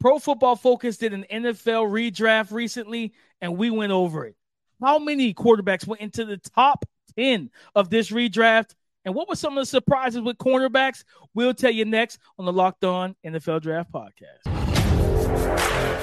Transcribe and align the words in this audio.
Pro 0.00 0.18
Football 0.18 0.56
Focus 0.56 0.96
did 0.96 1.12
an 1.12 1.26
NFL 1.30 1.90
redraft 1.90 2.50
recently, 2.52 3.12
and 3.42 3.56
we 3.56 3.70
went 3.70 3.92
over 3.92 4.24
it. 4.24 4.34
How 4.82 4.98
many 4.98 5.34
quarterbacks 5.34 5.86
went 5.86 6.00
into 6.00 6.24
the 6.24 6.38
top 6.38 6.86
10 7.18 7.50
of 7.74 7.90
this 7.90 8.10
redraft? 8.10 8.74
And 9.04 9.14
what 9.14 9.28
were 9.28 9.36
some 9.36 9.56
of 9.56 9.62
the 9.62 9.66
surprises 9.66 10.22
with 10.22 10.38
cornerbacks? 10.38 11.04
We'll 11.34 11.54
tell 11.54 11.70
you 11.70 11.84
next 11.84 12.18
on 12.38 12.46
the 12.46 12.52
Locked 12.52 12.84
On 12.84 13.14
NFL 13.24 13.60
Draft 13.60 13.92
Podcast. 13.92 14.46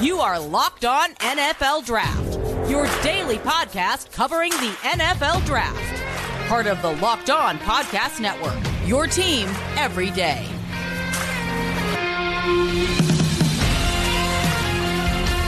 You 0.01 0.19
are 0.19 0.39
Locked 0.39 0.85
On 0.85 1.13
NFL 1.15 1.85
Draft, 1.85 2.69
your 2.69 2.87
daily 3.01 3.37
podcast 3.39 4.11
covering 4.11 4.51
the 4.51 4.75
NFL 4.83 5.43
Draft. 5.45 6.47
Part 6.47 6.67
of 6.67 6.79
the 6.83 6.93
Locked 6.97 7.31
On 7.31 7.57
Podcast 7.59 8.19
Network, 8.19 8.57
your 8.87 9.07
team 9.07 9.49
every 9.75 10.11
day. 10.11 10.47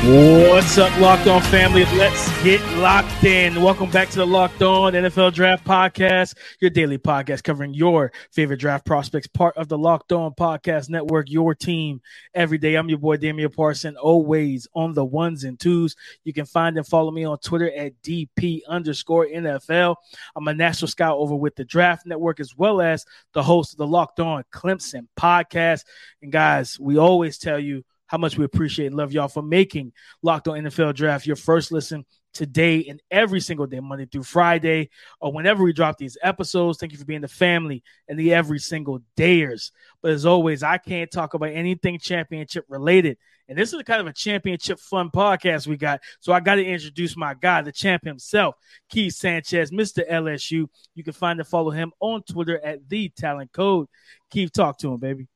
What's 0.02 0.78
up, 0.78 0.98
Locked 0.98 1.28
On 1.28 1.42
family? 1.42 1.84
Let's 1.84 2.42
get 2.42 2.62
locked 2.78 3.22
in. 3.26 3.62
Welcome 3.62 3.92
back 3.92 4.08
to 4.12 4.20
the 4.20 4.26
Locked 4.26 4.62
On 4.62 4.94
NFL 4.94 5.34
Draft 5.34 5.66
Podcast, 5.66 6.38
your 6.62 6.70
daily 6.70 6.98
podcast 6.98 7.44
covering 7.44 7.74
your 7.74 8.14
favorite 8.32 8.62
draft 8.62 8.86
prospects, 8.86 9.28
part 9.28 9.58
of 9.58 9.68
the 9.68 9.78
Locked 9.78 10.14
On 10.14 10.32
Podcast 10.32 10.90
Network, 10.90 11.30
your 11.30 11.54
team 11.54 12.00
every 12.34 12.58
day. 12.58 12.76
I'm 12.76 12.88
your 12.88 12.98
boy, 12.98 13.18
Damian 13.18 13.52
Parson, 13.52 13.98
always 13.98 14.70
on 14.74 14.94
the 14.94 15.04
ones 15.04 15.44
and 15.44 15.60
twos. 15.60 15.98
You 16.24 16.32
can 16.32 16.46
find 16.46 16.78
and 16.78 16.88
follow 16.88 17.12
me 17.12 17.26
on 17.26 17.38
Twitter 17.40 17.70
at 17.70 18.02
DP 18.02 18.62
underscore 18.70 19.28
NFL. 19.28 19.98
I'm 20.34 20.48
a 20.48 20.54
national 20.54 20.88
scout 20.88 21.18
over 21.18 21.36
with 21.36 21.58
the 21.58 21.66
Draft 21.66 22.06
Network, 22.06 22.40
as 22.40 22.56
well 22.56 22.80
as 22.80 23.04
the 23.34 23.44
host 23.44 23.74
of 23.74 23.80
the 23.80 23.88
Locked 23.88 24.22
On 24.22 24.46
Clemson 24.50 25.10
podcast. 25.20 25.84
And 26.22 26.32
guys, 26.32 26.80
we 26.80 26.98
always 26.98 27.38
tell 27.38 27.60
you, 27.60 27.84
how 28.10 28.18
much 28.18 28.38
we 28.38 28.44
appreciate 28.44 28.88
and 28.88 28.96
love 28.96 29.14
y'all 29.14 29.28
for 29.28 29.44
making 29.44 29.94
Locked 30.24 30.48
On 30.48 30.60
NFL 30.60 30.96
Draft 30.96 31.28
your 31.28 31.36
first 31.36 31.72
listen 31.72 32.06
today 32.34 32.86
and 32.86 33.02
every 33.12 33.40
single 33.40 33.68
day, 33.68 33.80
Monday 33.80 34.06
through 34.06 34.24
Friday, 34.24 34.90
or 35.22 35.32
whenever 35.32 35.64
we 35.64 35.74
drop 35.74 35.98
these 35.98 36.18
episodes. 36.24 36.80
Thank 36.80 36.92
you 36.92 36.98
for 36.98 37.06
being 37.06 37.22
the 37.22 37.28
family 37.28 37.84
and 38.08 38.20
the 38.20 38.34
every 38.34 38.58
single 38.58 39.00
dayers. 39.16 39.72
But 40.02 40.12
as 40.12 40.26
always, 40.26 40.64
I 40.64 40.80
can't 40.80 41.12
talk 41.12 41.36
about 41.36 41.52
anything 41.52 42.00
championship 42.00 42.66
related. 42.68 43.18
And 43.48 43.58
this 43.58 43.72
is 43.72 43.78
the 43.78 43.84
kind 43.84 44.02
of 44.02 44.08
a 44.08 44.14
championship 44.14 44.80
fun 44.80 45.12
podcast 45.12 45.68
we 45.68 45.78
got. 45.78 46.02
So 46.20 46.34
I 46.34 46.40
got 46.40 46.56
to 46.56 46.66
introduce 46.66 47.16
my 47.16 47.36
guy, 47.36 47.62
the 47.62 47.72
champ 47.72 48.04
himself, 48.04 48.56
Keith 48.90 49.14
Sanchez, 49.14 49.70
Mr. 49.70 50.10
LSU. 50.10 50.68
You 50.96 51.04
can 51.04 51.14
find 51.14 51.40
and 51.40 51.48
follow 51.48 51.70
him 51.70 51.92
on 52.00 52.24
Twitter 52.24 52.60
at 52.64 52.88
the 52.90 53.10
Talent 53.10 53.52
Code. 53.52 53.88
Keith, 54.32 54.52
talk 54.52 54.80
to 54.80 54.94
him, 54.94 55.00
baby. 55.00 55.28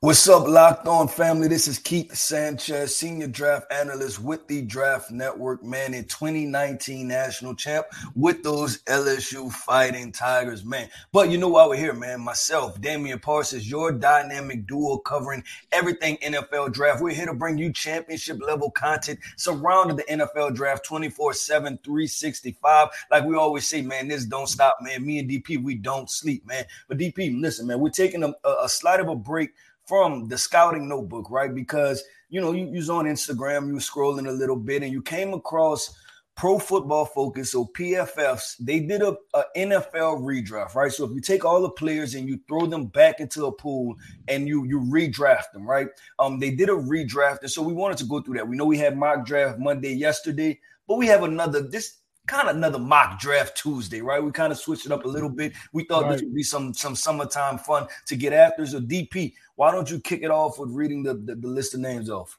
What's 0.00 0.28
up, 0.28 0.46
Locked 0.46 0.86
On 0.86 1.08
family? 1.08 1.48
This 1.48 1.66
is 1.66 1.80
Keith 1.80 2.14
Sanchez, 2.14 2.94
Senior 2.94 3.26
Draft 3.26 3.66
Analyst 3.72 4.22
with 4.22 4.46
the 4.46 4.62
Draft 4.62 5.10
Network, 5.10 5.64
man, 5.64 5.92
in 5.92 6.04
2019 6.04 7.08
National 7.08 7.52
Champ 7.52 7.84
with 8.14 8.44
those 8.44 8.78
LSU 8.84 9.50
Fighting 9.50 10.12
Tigers, 10.12 10.64
man. 10.64 10.88
But 11.10 11.30
you 11.30 11.36
know 11.38 11.48
why 11.48 11.66
we're 11.66 11.78
here, 11.78 11.94
man? 11.94 12.20
Myself, 12.20 12.80
Damian 12.80 13.18
Parsons, 13.18 13.68
your 13.68 13.90
dynamic 13.90 14.68
duo 14.68 14.98
covering 14.98 15.42
everything 15.72 16.16
NFL 16.18 16.72
Draft. 16.74 17.02
We're 17.02 17.12
here 17.12 17.26
to 17.26 17.34
bring 17.34 17.58
you 17.58 17.72
championship 17.72 18.38
level 18.40 18.70
content 18.70 19.18
surrounding 19.36 19.96
the 19.96 20.04
NFL 20.04 20.54
Draft 20.54 20.84
24 20.84 21.32
7, 21.32 21.76
365. 21.82 22.88
Like 23.10 23.24
we 23.24 23.34
always 23.34 23.66
say, 23.66 23.82
man, 23.82 24.06
this 24.06 24.26
don't 24.26 24.46
stop, 24.46 24.78
man. 24.80 25.04
Me 25.04 25.18
and 25.18 25.28
DP, 25.28 25.60
we 25.60 25.74
don't 25.74 26.08
sleep, 26.08 26.46
man. 26.46 26.66
But 26.86 26.98
DP, 26.98 27.40
listen, 27.40 27.66
man, 27.66 27.80
we're 27.80 27.90
taking 27.90 28.22
a, 28.22 28.32
a 28.62 28.68
slight 28.68 29.00
of 29.00 29.08
a 29.08 29.16
break 29.16 29.50
from 29.88 30.28
the 30.28 30.36
scouting 30.36 30.86
notebook, 30.86 31.30
right? 31.30 31.54
Because 31.54 32.04
you 32.28 32.40
know, 32.40 32.52
you, 32.52 32.66
was 32.66 32.90
on 32.90 33.06
Instagram, 33.06 33.68
you 33.68 33.74
were 33.74 33.80
scrolling 33.80 34.28
a 34.28 34.32
little 34.32 34.56
bit, 34.56 34.82
and 34.82 34.92
you 34.92 35.00
came 35.00 35.32
across 35.32 35.96
Pro 36.36 36.58
Football 36.58 37.06
Focus, 37.06 37.52
so 37.52 37.68
PFFs. 37.76 38.56
They 38.60 38.80
did 38.80 39.02
a, 39.02 39.16
a 39.34 39.44
NFL 39.56 40.20
redraft, 40.20 40.74
right? 40.74 40.92
So 40.92 41.04
if 41.04 41.10
you 41.12 41.20
take 41.20 41.44
all 41.44 41.62
the 41.62 41.70
players 41.70 42.14
and 42.14 42.28
you 42.28 42.38
throw 42.46 42.66
them 42.66 42.86
back 42.86 43.18
into 43.18 43.46
a 43.46 43.52
pool 43.52 43.96
and 44.28 44.46
you 44.46 44.64
you 44.64 44.80
redraft 44.80 45.52
them, 45.52 45.66
right? 45.66 45.88
Um, 46.18 46.38
they 46.38 46.50
did 46.50 46.68
a 46.68 46.72
redraft, 46.72 47.40
and 47.40 47.50
so 47.50 47.62
we 47.62 47.72
wanted 47.72 47.98
to 47.98 48.04
go 48.04 48.20
through 48.20 48.34
that. 48.34 48.46
We 48.46 48.56
know 48.56 48.66
we 48.66 48.78
had 48.78 48.96
mock 48.96 49.24
draft 49.24 49.58
Monday 49.58 49.94
yesterday, 49.94 50.60
but 50.86 50.98
we 50.98 51.06
have 51.06 51.24
another 51.24 51.62
this 51.62 51.96
kind 52.28 52.48
of 52.48 52.54
another 52.54 52.78
mock 52.78 53.18
draft 53.18 53.56
Tuesday, 53.56 54.00
right? 54.00 54.22
We 54.22 54.30
kind 54.30 54.52
of 54.52 54.58
switched 54.58 54.86
it 54.86 54.92
up 54.92 55.04
a 55.04 55.08
little 55.08 55.30
bit. 55.30 55.54
We 55.72 55.84
thought 55.84 56.04
right. 56.04 56.12
this 56.12 56.22
would 56.22 56.34
be 56.34 56.42
some 56.42 56.72
some 56.72 56.94
summertime 56.94 57.58
fun 57.58 57.88
to 58.06 58.16
get 58.16 58.32
after. 58.32 58.64
So 58.66 58.80
DP, 58.80 59.34
why 59.56 59.72
don't 59.72 59.90
you 59.90 59.98
kick 60.00 60.22
it 60.22 60.30
off 60.30 60.58
with 60.58 60.70
reading 60.70 61.02
the, 61.02 61.14
the, 61.14 61.34
the 61.34 61.48
list 61.48 61.74
of 61.74 61.80
names 61.80 62.08
off? 62.10 62.38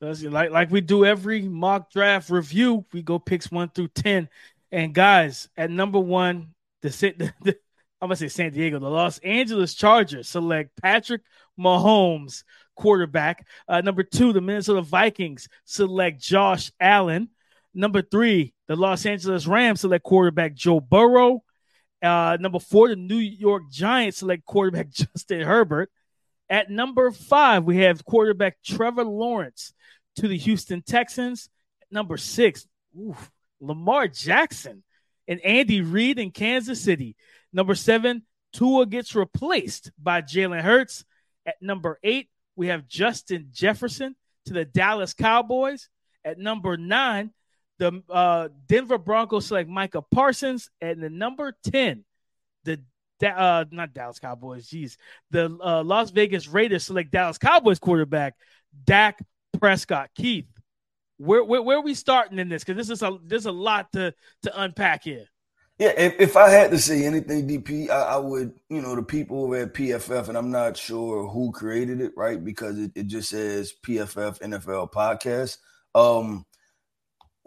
Like 0.00 0.50
like 0.50 0.70
we 0.70 0.80
do 0.80 1.04
every 1.04 1.42
mock 1.42 1.90
draft 1.92 2.28
review, 2.28 2.84
we 2.92 3.02
go 3.02 3.18
picks 3.18 3.50
one 3.50 3.68
through 3.68 3.88
ten. 3.88 4.28
And 4.72 4.92
guys, 4.92 5.48
at 5.56 5.70
number 5.70 6.00
one, 6.00 6.48
the, 6.82 6.88
the, 7.18 7.32
the 7.42 7.58
I'm 8.00 8.08
gonna 8.08 8.16
say 8.16 8.28
San 8.28 8.52
Diego, 8.52 8.78
the 8.78 8.90
Los 8.90 9.18
Angeles 9.18 9.74
Chargers 9.74 10.28
select 10.28 10.70
Patrick 10.82 11.22
Mahomes, 11.58 12.44
quarterback. 12.74 13.46
Uh, 13.66 13.80
number 13.80 14.02
two, 14.02 14.32
the 14.32 14.40
Minnesota 14.40 14.82
Vikings 14.82 15.48
select 15.64 16.20
Josh 16.20 16.70
Allen. 16.78 17.30
Number 17.76 18.00
three, 18.00 18.54
the 18.68 18.74
Los 18.74 19.04
Angeles 19.04 19.46
Rams 19.46 19.82
select 19.82 20.02
quarterback 20.02 20.54
Joe 20.54 20.80
Burrow. 20.80 21.42
Uh, 22.02 22.38
number 22.40 22.58
four, 22.58 22.88
the 22.88 22.96
New 22.96 23.18
York 23.18 23.64
Giants 23.70 24.18
select 24.18 24.46
quarterback 24.46 24.88
Justin 24.90 25.42
Herbert. 25.42 25.90
At 26.48 26.70
number 26.70 27.10
five, 27.10 27.64
we 27.64 27.78
have 27.78 28.02
quarterback 28.02 28.56
Trevor 28.64 29.04
Lawrence 29.04 29.74
to 30.16 30.26
the 30.26 30.38
Houston 30.38 30.80
Texans. 30.80 31.50
At 31.82 31.92
number 31.92 32.16
six, 32.16 32.66
oof, 32.98 33.30
Lamar 33.60 34.08
Jackson 34.08 34.82
and 35.28 35.40
Andy 35.40 35.82
Reid 35.82 36.18
in 36.18 36.30
Kansas 36.30 36.80
City. 36.80 37.14
Number 37.52 37.74
seven, 37.74 38.22
Tua 38.54 38.86
gets 38.86 39.14
replaced 39.14 39.90
by 40.02 40.22
Jalen 40.22 40.62
Hurts. 40.62 41.04
At 41.44 41.56
number 41.60 41.98
eight, 42.02 42.30
we 42.54 42.68
have 42.68 42.88
Justin 42.88 43.48
Jefferson 43.52 44.16
to 44.46 44.54
the 44.54 44.64
Dallas 44.64 45.12
Cowboys. 45.12 45.90
At 46.24 46.38
number 46.38 46.78
nine, 46.78 47.32
the 47.78 48.02
uh, 48.08 48.48
Denver 48.66 48.98
Broncos 48.98 49.46
select 49.46 49.68
Micah 49.68 50.02
Parsons, 50.02 50.70
and 50.80 51.02
the 51.02 51.10
number 51.10 51.56
ten, 51.62 52.04
the 52.64 52.80
uh, 53.24 53.64
not 53.70 53.94
Dallas 53.94 54.18
Cowboys, 54.18 54.68
jeez, 54.68 54.96
the 55.30 55.56
uh, 55.62 55.82
Las 55.82 56.10
Vegas 56.10 56.48
Raiders 56.48 56.84
select 56.84 57.10
Dallas 57.10 57.38
Cowboys 57.38 57.78
quarterback 57.78 58.34
Dak 58.84 59.18
Prescott. 59.58 60.10
Keith, 60.14 60.48
where 61.18 61.44
where, 61.44 61.62
where 61.62 61.78
are 61.78 61.82
we 61.82 61.94
starting 61.94 62.38
in 62.38 62.48
this? 62.48 62.64
Because 62.64 62.76
this 62.76 62.90
is 62.94 63.02
a 63.02 63.18
there's 63.24 63.46
a 63.46 63.52
lot 63.52 63.92
to 63.92 64.14
to 64.42 64.62
unpack 64.62 65.04
here. 65.04 65.26
Yeah, 65.78 65.92
if, 65.94 66.14
if 66.18 66.36
I 66.38 66.48
had 66.48 66.70
to 66.70 66.78
say 66.78 67.04
anything, 67.04 67.46
DP, 67.46 67.90
I, 67.90 68.14
I, 68.14 68.16
would, 68.16 68.54
you 68.70 68.80
know, 68.80 68.96
the 68.96 69.02
people 69.02 69.44
over 69.44 69.56
at 69.56 69.74
PFF, 69.74 70.28
and 70.28 70.38
I'm 70.38 70.50
not 70.50 70.78
sure 70.78 71.28
who 71.28 71.52
created 71.52 72.00
it, 72.00 72.12
right? 72.16 72.42
Because 72.42 72.78
it, 72.78 72.92
it 72.94 73.08
just 73.08 73.28
says 73.28 73.74
PFF 73.84 74.40
NFL 74.40 74.90
podcast. 74.90 75.58
Um, 75.94 76.46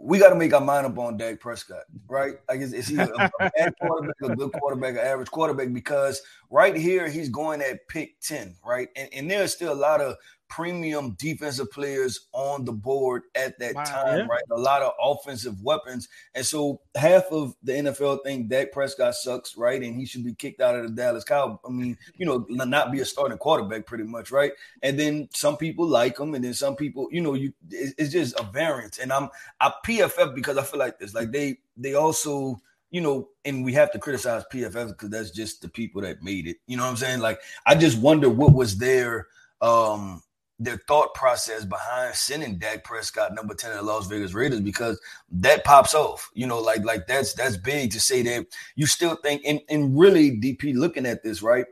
we 0.01 0.17
got 0.17 0.29
to 0.29 0.35
make 0.35 0.53
our 0.53 0.61
mind 0.61 0.85
up 0.85 0.97
on 0.97 1.17
Dak 1.17 1.39
Prescott, 1.39 1.83
right? 2.07 2.35
Like, 2.47 2.61
is, 2.61 2.73
is 2.73 2.87
he 2.87 2.97
a, 2.97 3.05
a 3.05 3.51
bad 3.57 3.73
quarterback, 3.81 4.15
a 4.23 4.35
good 4.35 4.51
quarterback, 4.53 4.93
an 4.93 4.99
average 4.99 5.29
quarterback? 5.29 5.73
Because 5.73 6.21
right 6.49 6.75
here, 6.75 7.09
he's 7.09 7.29
going 7.29 7.61
at 7.61 7.87
pick 7.87 8.19
10, 8.21 8.55
right? 8.65 8.89
And, 8.95 9.09
and 9.13 9.29
there's 9.29 9.53
still 9.53 9.73
a 9.73 9.75
lot 9.75 9.99
of 9.99 10.15
premium 10.49 11.15
defensive 11.19 11.71
players 11.71 12.27
on 12.33 12.65
the 12.65 12.71
board 12.71 13.23
at 13.35 13.57
that 13.59 13.75
wow, 13.75 13.83
time, 13.83 14.19
yeah. 14.19 14.25
right? 14.25 14.43
A 14.51 14.59
lot 14.59 14.81
of 14.81 14.93
offensive 15.01 15.61
weapons. 15.61 16.09
And 16.33 16.45
so 16.45 16.81
half 16.95 17.25
of 17.31 17.55
the 17.63 17.73
NFL 17.73 18.23
think 18.23 18.49
Dak 18.49 18.71
Prescott 18.71 19.15
sucks, 19.15 19.55
right? 19.55 19.81
And 19.81 19.95
he 19.95 20.05
should 20.05 20.25
be 20.25 20.33
kicked 20.33 20.59
out 20.59 20.75
of 20.75 20.83
the 20.83 20.89
Dallas 20.89 21.23
Cowboys. 21.23 21.59
I 21.65 21.69
mean, 21.69 21.97
you 22.17 22.25
know, 22.25 22.45
not 22.49 22.91
be 22.91 22.99
a 22.99 23.05
starting 23.05 23.37
quarterback 23.37 23.85
pretty 23.85 24.03
much, 24.03 24.31
right? 24.31 24.51
And 24.81 24.99
then 24.99 25.29
some 25.33 25.55
people 25.55 25.87
like 25.87 26.19
him, 26.19 26.33
and 26.33 26.43
then 26.43 26.53
some 26.53 26.75
people, 26.75 27.07
you 27.11 27.21
know, 27.21 27.35
you 27.35 27.53
it's 27.69 28.11
just 28.11 28.39
a 28.39 28.43
variance. 28.43 28.97
And 28.97 29.13
I'm 29.13 29.29
I 29.61 29.71
PFF 29.85 30.35
because 30.35 30.57
I 30.57 30.63
feel 30.63 30.79
like 30.79 30.99
this, 30.99 31.13
like 31.13 31.31
they 31.31 31.59
they 31.77 31.93
also 31.93 32.59
you 32.91 33.01
know, 33.01 33.29
and 33.45 33.63
we 33.63 33.71
have 33.73 33.91
to 33.91 33.99
criticize 33.99 34.43
PFF 34.51 34.87
because 34.87 35.09
that's 35.09 35.29
just 35.29 35.61
the 35.61 35.69
people 35.69 36.01
that 36.01 36.23
made 36.23 36.47
it. 36.47 36.57
You 36.65 36.75
know 36.75 36.83
what 36.83 36.89
I'm 36.89 36.97
saying? 36.97 37.19
Like, 37.19 37.39
I 37.67 37.75
just 37.75 37.99
wonder 37.99 38.29
what 38.29 38.53
was 38.53 38.77
their 38.77 39.27
um 39.61 40.23
their 40.59 40.77
thought 40.87 41.13
process 41.13 41.63
behind 41.63 42.13
sending 42.15 42.59
Dak 42.59 42.83
Prescott 42.83 43.33
number 43.33 43.53
10 43.53 43.71
to 43.71 43.77
the 43.77 43.83
Las 43.83 44.07
Vegas 44.07 44.33
Raiders 44.33 44.59
because 44.59 44.99
that 45.31 45.63
pops 45.63 45.93
off. 45.93 46.29
You 46.33 46.47
know, 46.47 46.59
like 46.59 46.83
like 46.83 47.07
that's 47.07 47.33
that's 47.33 47.57
big 47.57 47.91
to 47.91 47.99
say 47.99 48.21
that 48.23 48.45
you 48.75 48.85
still 48.85 49.15
think 49.15 49.41
and, 49.45 49.61
and 49.69 49.97
really 49.97 50.31
DP 50.31 50.75
looking 50.75 51.05
at 51.05 51.23
this, 51.23 51.41
right? 51.41 51.65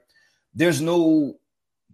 There's 0.54 0.81
no 0.81 1.38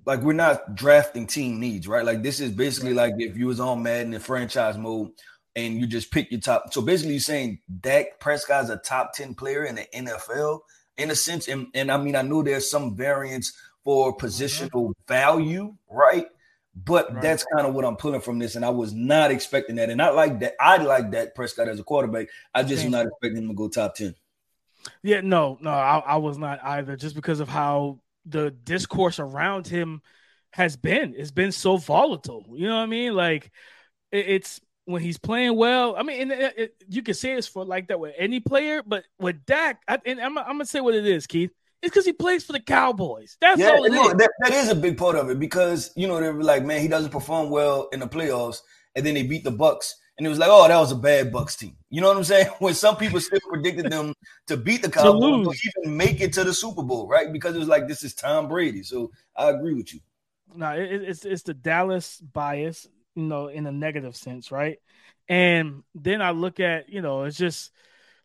like 0.06 0.22
we're 0.22 0.34
not 0.34 0.76
drafting 0.76 1.26
team 1.26 1.60
needs, 1.60 1.88
right? 1.88 2.06
Like 2.06 2.22
this 2.22 2.40
is 2.40 2.52
basically 2.52 2.94
like 2.94 3.14
if 3.18 3.36
you 3.36 3.48
was 3.48 3.60
on 3.60 3.84
Madden 3.84 4.14
in 4.14 4.20
franchise 4.20 4.78
mode 4.78 5.12
and 5.56 5.80
you 5.80 5.88
just 5.88 6.12
pick 6.12 6.32
your 6.32 6.42
top. 6.42 6.74
So 6.74 6.82
basically 6.82 7.14
you're 7.14 7.22
saying 7.22 7.60
Dak 7.82 8.20
Prescott's 8.20 8.70
a 8.70 8.78
top 8.78 9.14
10 9.14 9.36
player 9.36 9.66
in 9.66 9.76
the 9.76 9.88
NFL 9.96 10.60
in 10.98 11.12
a 11.12 11.16
sense. 11.16 11.48
And, 11.48 11.68
and 11.74 11.92
I 11.92 11.98
mean, 11.98 12.16
I 12.16 12.22
know 12.22 12.42
there's 12.42 12.70
some 12.70 12.96
variance 12.96 13.54
for 13.84 14.16
mm-hmm. 14.16 14.26
positional 14.26 14.94
value, 15.08 15.76
right? 15.90 16.28
But 16.76 17.14
right. 17.14 17.22
that's 17.22 17.46
kind 17.54 17.68
of 17.68 17.76
what 17.76 17.86
I'm 17.86 17.96
pulling 17.96 18.22
from 18.22 18.40
this, 18.40 18.56
and 18.56 18.66
I 18.66 18.72
was 18.72 18.94
not 18.94 19.30
expecting 19.30 19.76
that. 19.76 19.92
And 19.92 20.02
I 20.02 20.10
like 20.10 20.40
that. 20.40 20.56
I 20.60 20.78
like 20.78 21.12
that 21.12 21.36
Prescott 21.36 21.68
as 21.68 21.80
a 21.80 21.84
quarterback. 21.84 22.30
I 22.54 22.64
just 22.64 22.82
Same. 22.82 22.92
not 22.92 23.06
expecting 23.06 23.44
him 23.44 23.50
to 23.50 23.54
go 23.54 23.70
top 23.70 23.94
ten. 23.96 24.16
Yeah, 25.04 25.22
no, 25.22 25.58
no, 25.62 25.70
I, 25.70 26.00
I 26.00 26.18
was 26.18 26.38
not 26.38 26.64
either. 26.64 26.96
Just 26.96 27.16
because 27.16 27.40
of 27.40 27.48
how 27.48 28.00
the 28.26 28.52
discourse 28.52 29.20
around 29.20 29.68
him 29.68 30.02
has 30.52 30.76
been, 30.76 31.14
it's 31.16 31.32
been 31.32 31.52
so 31.52 31.78
volatile. 31.78 32.46
You 32.54 32.68
know 32.68 32.78
what 32.78 32.84
I 32.84 32.88
mean? 32.88 33.14
Like 33.14 33.52
it, 34.12 34.26
it's 34.28 34.60
when 34.86 35.02
he's 35.02 35.18
playing 35.18 35.56
well. 35.56 35.96
I 35.96 36.04
mean, 36.04 36.32
it, 36.32 36.44
uh, 36.44 36.52
it, 36.58 36.84
you 36.90 37.04
can 37.04 37.14
say 37.14 37.34
it's 37.34 37.48
for 37.48 37.66
like 37.66 37.88
that 37.88 38.00
with 38.00 38.16
any 38.18 38.40
player, 38.40 38.82
but 38.86 39.06
with 39.20 39.46
Dak, 39.46 39.82
I, 39.88 40.00
and 40.06 40.20
I'm, 40.20 40.38
I'm 40.38 40.46
gonna 40.46 40.66
say 40.66 40.82
what 40.82 40.96
it 40.96 41.06
is, 41.06 41.28
Keith. 41.28 41.52
It's 41.84 41.92
because 41.92 42.06
he 42.06 42.14
plays 42.14 42.46
for 42.46 42.54
the 42.54 42.62
Cowboys. 42.62 43.36
That's 43.42 43.60
yeah, 43.60 43.72
all 43.72 43.84
it 43.84 43.92
no, 43.92 44.08
is. 44.08 44.14
That, 44.14 44.32
that 44.40 44.54
is 44.54 44.70
a 44.70 44.76
big 44.76 44.98
part 44.98 45.18
of 45.18 45.30
it 45.30 45.38
because 45.38 45.92
you 45.98 46.08
know 46.08 46.18
they're 46.18 46.34
like, 46.34 46.64
man, 46.64 46.80
he 46.80 46.88
doesn't 46.88 47.12
perform 47.12 47.50
well 47.50 47.90
in 47.92 48.00
the 48.00 48.08
playoffs, 48.08 48.62
and 48.96 49.06
then 49.06 49.16
they 49.16 49.24
beat 49.24 49.44
the 49.44 49.52
Bucks, 49.52 49.94
and 50.18 50.26
it 50.26 50.30
was 50.30 50.40
like, 50.40 50.48
oh, 50.50 50.66
that 50.66 50.78
was 50.78 50.94
a 50.94 50.96
bad 50.96 51.30
Bucks 51.34 51.58
team. 51.58 51.76
You 51.90 52.00
know 52.00 52.08
what 52.08 52.16
I'm 52.16 52.24
saying? 52.24 52.48
When 52.60 52.74
some 52.74 52.96
people 52.96 53.20
still 53.20 53.42
predicted 53.50 53.92
them 53.92 54.14
to 54.48 54.56
beat 54.56 54.82
the 54.82 54.90
Cowboys, 54.92 55.60
to 55.60 55.72
even 55.82 55.98
make 55.98 56.22
it 56.22 56.32
to 56.34 56.46
the 56.46 56.54
Super 56.54 56.84
Bowl, 56.84 57.06
right? 57.06 57.34
Because 57.34 57.54
it 57.54 57.60
was 57.60 57.68
like 57.68 57.90
this 57.90 58.02
is 58.02 58.14
Tom 58.14 58.48
Brady. 58.48 58.84
So 58.84 59.12
I 59.36 59.50
agree 59.50 59.74
with 59.74 59.94
you. 59.94 60.00
No, 60.56 60.72
it, 60.72 60.90
it's 60.90 61.26
it's 61.26 61.44
the 61.44 61.54
Dallas 61.54 62.18
bias, 62.22 62.88
you 63.14 63.24
know, 63.24 63.48
in 63.48 63.68
a 63.68 63.74
negative 63.74 64.16
sense, 64.16 64.54
right? 64.54 64.78
And 65.28 65.84
then 65.96 66.22
I 66.22 66.32
look 66.32 66.62
at, 66.62 66.88
you 66.88 67.02
know, 67.02 67.24
it's 67.24 67.38
just 67.38 67.72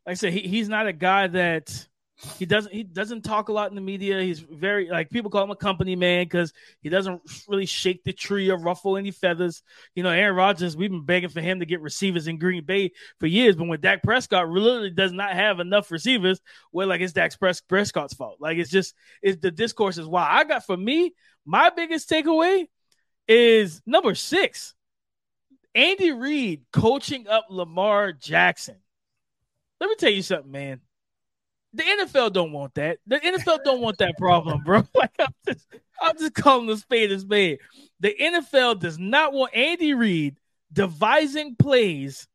like 0.06 0.12
I 0.12 0.14
said, 0.14 0.32
he, 0.32 0.42
he's 0.42 0.68
not 0.68 0.86
a 0.86 0.92
guy 0.92 1.26
that 1.26 1.88
he 2.36 2.46
doesn't 2.46 2.72
he 2.72 2.82
doesn't 2.82 3.22
talk 3.22 3.48
a 3.48 3.52
lot 3.52 3.70
in 3.70 3.76
the 3.76 3.80
media. 3.80 4.20
He's 4.20 4.40
very 4.40 4.88
like 4.88 5.08
people 5.08 5.30
call 5.30 5.44
him 5.44 5.50
a 5.50 5.56
company 5.56 5.94
man 5.94 6.24
because 6.24 6.52
he 6.80 6.88
doesn't 6.88 7.22
really 7.46 7.66
shake 7.66 8.02
the 8.02 8.12
tree 8.12 8.50
or 8.50 8.58
ruffle 8.58 8.96
any 8.96 9.12
feathers. 9.12 9.62
You 9.94 10.02
know, 10.02 10.10
Aaron 10.10 10.34
Rodgers, 10.34 10.76
we've 10.76 10.90
been 10.90 11.04
begging 11.04 11.28
for 11.28 11.40
him 11.40 11.60
to 11.60 11.66
get 11.66 11.80
receivers 11.80 12.26
in 12.26 12.38
Green 12.38 12.64
Bay 12.64 12.90
for 13.20 13.28
years, 13.28 13.54
but 13.54 13.68
when 13.68 13.80
Dak 13.80 14.02
Prescott 14.02 14.48
really 14.48 14.90
does 14.90 15.12
not 15.12 15.32
have 15.32 15.60
enough 15.60 15.92
receivers, 15.92 16.40
well, 16.72 16.88
like 16.88 17.00
it's 17.00 17.12
Dak 17.12 17.32
Prescott's 17.68 18.14
fault. 18.14 18.38
Like 18.40 18.58
it's 18.58 18.70
just 18.70 18.94
it's 19.22 19.40
the 19.40 19.52
discourse 19.52 19.96
is 19.96 20.06
why 20.06 20.26
I 20.28 20.42
got 20.42 20.66
for 20.66 20.76
me 20.76 21.14
my 21.46 21.70
biggest 21.70 22.10
takeaway 22.10 22.66
is 23.28 23.80
number 23.86 24.16
six. 24.16 24.74
Andy 25.72 26.10
Reid 26.10 26.64
coaching 26.72 27.28
up 27.28 27.46
Lamar 27.48 28.12
Jackson. 28.12 28.76
Let 29.80 29.88
me 29.88 29.94
tell 29.94 30.10
you 30.10 30.22
something, 30.22 30.50
man 30.50 30.80
the 31.78 31.84
NFL 31.84 32.32
don't 32.32 32.52
want 32.52 32.74
that. 32.74 32.98
The 33.06 33.20
NFL 33.20 33.64
don't 33.64 33.80
want 33.80 33.98
that 33.98 34.16
problem, 34.18 34.62
bro. 34.64 34.82
Like 34.94 35.12
I'm 35.18 35.34
just, 35.46 35.66
I'm 36.00 36.18
just 36.18 36.34
calling 36.34 36.66
the 36.66 36.76
spade 36.76 37.12
a 37.12 37.18
spade. 37.18 37.60
The 38.00 38.14
NFL 38.20 38.80
does 38.80 38.98
not 38.98 39.32
want 39.32 39.54
Andy 39.54 39.94
Reid 39.94 40.36
devising 40.72 41.56
plays 41.56 42.26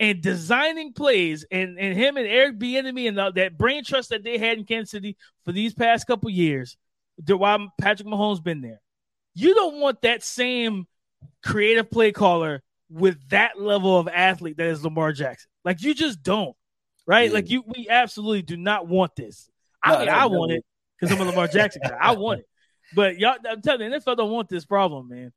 and 0.00 0.20
designing 0.20 0.92
plays, 0.92 1.44
and, 1.50 1.78
and 1.78 1.96
him 1.96 2.16
and 2.16 2.26
Eric 2.26 2.58
Bieniemy 2.58 3.08
and 3.08 3.36
that 3.36 3.58
brain 3.58 3.82
trust 3.82 4.10
that 4.10 4.22
they 4.22 4.38
had 4.38 4.58
in 4.58 4.64
Kansas 4.64 4.90
City 4.90 5.16
for 5.44 5.50
these 5.52 5.74
past 5.74 6.06
couple 6.06 6.30
years, 6.30 6.76
while 7.26 7.72
Patrick 7.80 8.06
Mahomes 8.06 8.42
been 8.42 8.60
there. 8.60 8.80
You 9.34 9.54
don't 9.54 9.80
want 9.80 10.02
that 10.02 10.22
same 10.22 10.86
creative 11.44 11.90
play 11.90 12.12
caller 12.12 12.62
with 12.90 13.16
that 13.30 13.60
level 13.60 13.98
of 13.98 14.08
athlete 14.08 14.56
that 14.56 14.66
is 14.66 14.84
Lamar 14.84 15.12
Jackson. 15.12 15.50
Like 15.64 15.82
you 15.82 15.94
just 15.94 16.22
don't 16.22 16.56
right? 17.08 17.30
Yeah. 17.30 17.34
Like 17.34 17.50
you, 17.50 17.64
we 17.66 17.88
absolutely 17.88 18.42
do 18.42 18.56
not 18.56 18.86
want 18.86 19.16
this. 19.16 19.50
I 19.82 19.92
no, 19.92 19.98
mean, 20.00 20.08
I 20.10 20.26
want 20.26 20.52
it 20.52 20.64
because 21.00 21.14
I'm 21.14 21.26
a 21.26 21.28
Lamar 21.28 21.48
Jackson 21.48 21.82
guy. 21.82 21.96
I 22.00 22.12
want 22.12 22.40
it, 22.40 22.48
but 22.94 23.18
y'all, 23.18 23.36
I'm 23.48 23.62
telling 23.62 23.90
you, 23.90 23.98
NFL 23.98 24.16
don't 24.16 24.30
want 24.30 24.48
this 24.48 24.64
problem, 24.64 25.08
man. 25.08 25.32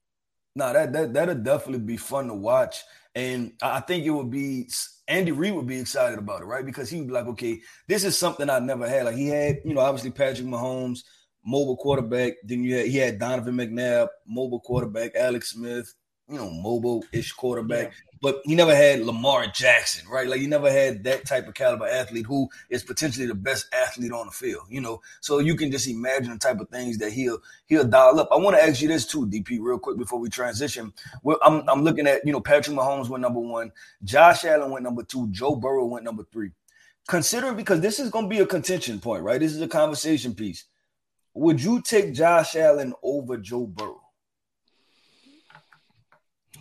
No, 0.56 0.74
that 0.74 0.92
that 0.94 1.14
that'll 1.14 1.36
definitely 1.36 1.86
be 1.86 1.98
fun 1.98 2.28
to 2.28 2.34
watch, 2.34 2.82
and 3.16 3.54
I 3.62 3.80
think 3.80 4.06
it 4.06 4.10
would 4.10 4.30
be 4.30 4.68
Andy 5.08 5.32
Reid 5.32 5.54
would 5.54 5.68
be 5.68 5.80
excited 5.80 6.20
about 6.20 6.42
it, 6.42 6.46
right? 6.46 6.66
Because 6.66 6.90
he 6.90 7.00
would 7.00 7.08
be 7.08 7.14
like, 7.14 7.28
okay, 7.28 7.62
this 7.88 8.04
is 8.04 8.18
something 8.18 8.50
I 8.50 8.60
never 8.60 8.88
had. 8.88 9.06
Like 9.06 9.16
he 9.16 9.28
had, 9.28 9.60
you 9.64 9.74
know, 9.74 9.82
obviously 9.82 10.12
Patrick 10.12 10.48
Mahomes, 10.48 11.00
mobile 11.46 11.78
quarterback. 11.78 12.34
Then 12.44 12.64
you 12.64 12.76
had 12.76 12.88
he 12.88 12.98
had 12.98 13.20
Donovan 13.20 13.56
McNabb, 13.56 14.10
mobile 14.28 14.60
quarterback, 14.60 15.16
Alex 15.16 15.52
Smith, 15.52 15.94
you 16.32 16.38
know, 16.38 16.50
mobile 16.50 17.04
ish 17.12 17.34
quarterback. 17.34 17.88
Yeah 17.88 18.12
but 18.22 18.42
he 18.46 18.54
never 18.54 18.76
had 18.76 19.02
Lamar 19.02 19.48
Jackson, 19.48 20.08
right? 20.08 20.28
Like 20.28 20.40
he 20.40 20.48
never 20.48 20.72
had 20.72 21.04
that 21.04 21.26
type 21.26 21.48
of 21.48 21.56
caliber 21.56 21.88
athlete 21.88 22.28
who 22.28 22.48
is 22.70 22.84
potentially 22.84 23.26
the 23.26 23.36
best 23.36 23.66
athlete 23.74 24.12
on 24.12 24.28
the 24.28 24.32
field, 24.32 24.66
you 24.70 24.80
know. 24.80 25.02
So 25.22 25.40
you 25.40 25.56
can 25.56 25.72
just 25.72 25.88
imagine 25.88 26.32
the 26.32 26.38
type 26.38 26.60
of 26.60 26.70
things 26.70 27.00
that 27.00 27.12
he'll 27.12 27.40
he'll 27.66 27.84
dial 27.84 28.20
up. 28.20 28.30
I 28.32 28.36
want 28.36 28.56
to 28.56 28.64
ask 28.64 28.80
you 28.82 28.88
this 28.88 29.08
too, 29.08 29.26
DP, 29.26 29.58
real 29.60 29.80
quick 29.80 29.98
before 29.98 30.20
we 30.20 30.30
transition. 30.30 30.94
Well, 31.24 31.40
I'm 31.42 31.68
I'm 31.68 31.84
looking 31.84 32.06
at 32.06 32.24
you 32.24 32.32
know 32.32 32.40
Patrick 32.40 32.78
Mahomes 32.78 33.10
went 33.10 33.24
number 33.24 33.40
one, 33.40 33.72
Josh 34.04 34.46
Allen 34.46 34.70
went 34.70 34.84
number 34.84 35.04
two, 35.04 35.28
Joe 35.32 35.56
Burrow 35.56 35.86
went 35.86 36.06
number 36.06 36.26
three. 36.32 36.52
Considering 37.08 37.56
because 37.56 37.82
this 37.82 38.00
is 38.00 38.12
going 38.12 38.26
to 38.26 38.30
be 38.30 38.40
a 38.40 38.46
contention 38.46 39.00
point, 39.00 39.24
right? 39.24 39.40
This 39.40 39.54
is 39.54 39.62
a 39.62 39.68
conversation 39.68 40.36
piece. 40.36 40.66
Would 41.34 41.62
you 41.62 41.82
take 41.82 42.14
Josh 42.14 42.56
Allen 42.56 42.94
over 43.02 43.38
Joe 43.38 43.66
Burrow? 43.66 44.01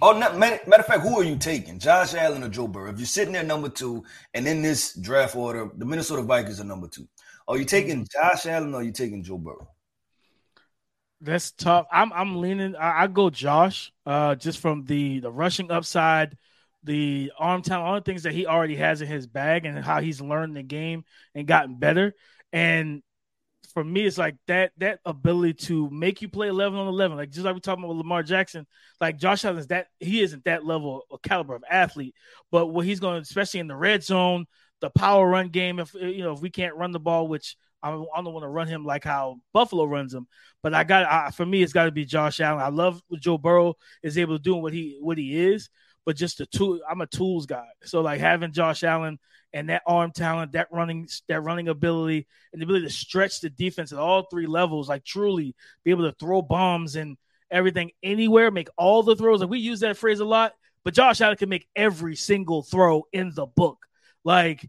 Oh, 0.02 0.18
matter, 0.18 0.34
matter 0.36 0.80
of 0.80 0.86
fact, 0.86 1.02
who 1.02 1.20
are 1.20 1.24
you 1.24 1.36
taking, 1.36 1.78
Josh 1.78 2.14
Allen 2.14 2.42
or 2.42 2.48
Joe 2.48 2.66
Burrow? 2.66 2.90
If 2.90 2.98
you're 2.98 3.06
sitting 3.06 3.34
there 3.34 3.42
number 3.42 3.68
two, 3.68 4.02
and 4.32 4.48
in 4.48 4.62
this 4.62 4.94
draft 4.94 5.36
order, 5.36 5.70
the 5.76 5.84
Minnesota 5.84 6.22
Vikings 6.22 6.60
are 6.60 6.64
number 6.64 6.88
two. 6.88 7.06
Are 7.46 7.58
you 7.58 7.64
taking 7.64 8.06
Josh 8.10 8.46
Allen 8.46 8.74
or 8.74 8.80
are 8.80 8.82
you 8.82 8.92
taking 8.92 9.22
Joe 9.22 9.36
Burrow? 9.36 9.68
That's 11.20 11.50
tough. 11.50 11.86
I'm 11.92 12.12
I'm 12.14 12.40
leaning. 12.40 12.76
I, 12.76 13.02
I 13.02 13.06
go 13.06 13.28
Josh, 13.28 13.92
uh, 14.06 14.36
just 14.36 14.58
from 14.58 14.84
the 14.86 15.20
the 15.20 15.30
rushing 15.30 15.70
upside, 15.70 16.38
the 16.82 17.30
arm 17.38 17.60
talent, 17.60 17.86
all 17.86 17.94
the 17.96 18.00
things 18.00 18.22
that 18.22 18.32
he 18.32 18.46
already 18.46 18.76
has 18.76 19.02
in 19.02 19.08
his 19.08 19.26
bag, 19.26 19.66
and 19.66 19.84
how 19.84 20.00
he's 20.00 20.22
learned 20.22 20.56
the 20.56 20.62
game 20.62 21.04
and 21.34 21.46
gotten 21.46 21.74
better. 21.78 22.14
And 22.54 23.02
for 23.72 23.84
me, 23.84 24.02
it's 24.06 24.18
like 24.18 24.36
that 24.46 24.72
that 24.78 25.00
ability 25.04 25.54
to 25.66 25.88
make 25.90 26.22
you 26.22 26.28
play 26.28 26.48
eleven 26.48 26.78
on 26.78 26.88
eleven, 26.88 27.16
like 27.16 27.30
just 27.30 27.44
like 27.44 27.54
we 27.54 27.60
talking 27.60 27.84
about 27.84 27.96
Lamar 27.96 28.22
Jackson. 28.22 28.66
Like 29.00 29.18
Josh 29.18 29.44
Allen's 29.44 29.68
that 29.68 29.86
he 29.98 30.22
isn't 30.22 30.44
that 30.44 30.64
level 30.64 31.04
of 31.10 31.22
caliber 31.22 31.54
of 31.54 31.64
athlete, 31.70 32.14
but 32.50 32.66
what 32.66 32.84
he's 32.84 33.00
going, 33.00 33.20
especially 33.22 33.60
in 33.60 33.68
the 33.68 33.76
red 33.76 34.02
zone, 34.02 34.46
the 34.80 34.90
power 34.90 35.26
run 35.28 35.48
game. 35.48 35.78
If 35.78 35.94
eh, 35.94 36.08
you 36.08 36.22
know 36.22 36.32
if 36.32 36.40
we 36.40 36.50
can't 36.50 36.76
run 36.76 36.92
the 36.92 37.00
ball, 37.00 37.28
which 37.28 37.56
I 37.82 37.90
don't, 37.90 38.08
I 38.14 38.22
don't 38.22 38.32
want 38.32 38.44
to 38.44 38.48
run 38.48 38.68
him 38.68 38.84
like 38.84 39.04
how 39.04 39.36
Buffalo 39.52 39.84
runs 39.84 40.12
him, 40.12 40.26
but 40.62 40.74
I 40.74 40.84
got 40.84 41.06
I, 41.10 41.30
for 41.30 41.46
me, 41.46 41.62
it's 41.62 41.72
got 41.72 41.84
to 41.84 41.92
be 41.92 42.04
Josh 42.04 42.40
Allen. 42.40 42.62
I 42.62 42.68
love 42.68 43.00
what 43.08 43.20
Joe 43.20 43.38
Burrow 43.38 43.74
is 44.02 44.18
able 44.18 44.36
to 44.36 44.42
do 44.42 44.56
what 44.56 44.72
he 44.72 44.98
what 45.00 45.18
he 45.18 45.52
is, 45.52 45.68
but 46.06 46.16
just 46.16 46.38
the 46.38 46.46
tool. 46.46 46.80
I'm 46.88 47.00
a 47.00 47.06
tools 47.06 47.46
guy, 47.46 47.66
so 47.84 48.00
like 48.00 48.20
having 48.20 48.52
Josh 48.52 48.84
Allen 48.84 49.18
and 49.52 49.68
that 49.68 49.82
arm 49.86 50.12
talent, 50.12 50.52
that 50.52 50.68
running, 50.70 51.08
that 51.28 51.42
running 51.42 51.68
ability, 51.68 52.26
and 52.52 52.60
the 52.60 52.64
ability 52.64 52.86
to 52.86 52.92
stretch 52.92 53.40
the 53.40 53.50
defense 53.50 53.92
at 53.92 53.98
all 53.98 54.22
three 54.22 54.46
levels, 54.46 54.88
like 54.88 55.04
truly 55.04 55.54
be 55.84 55.90
able 55.90 56.08
to 56.08 56.16
throw 56.18 56.40
bombs 56.42 56.96
and 56.96 57.16
everything 57.50 57.90
anywhere, 58.02 58.50
make 58.50 58.68
all 58.76 59.02
the 59.02 59.16
throws. 59.16 59.40
Like 59.40 59.50
we 59.50 59.58
use 59.58 59.80
that 59.80 59.96
phrase 59.96 60.20
a 60.20 60.24
lot, 60.24 60.52
but 60.84 60.94
Josh 60.94 61.20
Allen 61.20 61.36
can 61.36 61.48
make 61.48 61.66
every 61.74 62.16
single 62.16 62.62
throw 62.62 63.04
in 63.12 63.32
the 63.34 63.46
book. 63.46 63.86
Like 64.24 64.68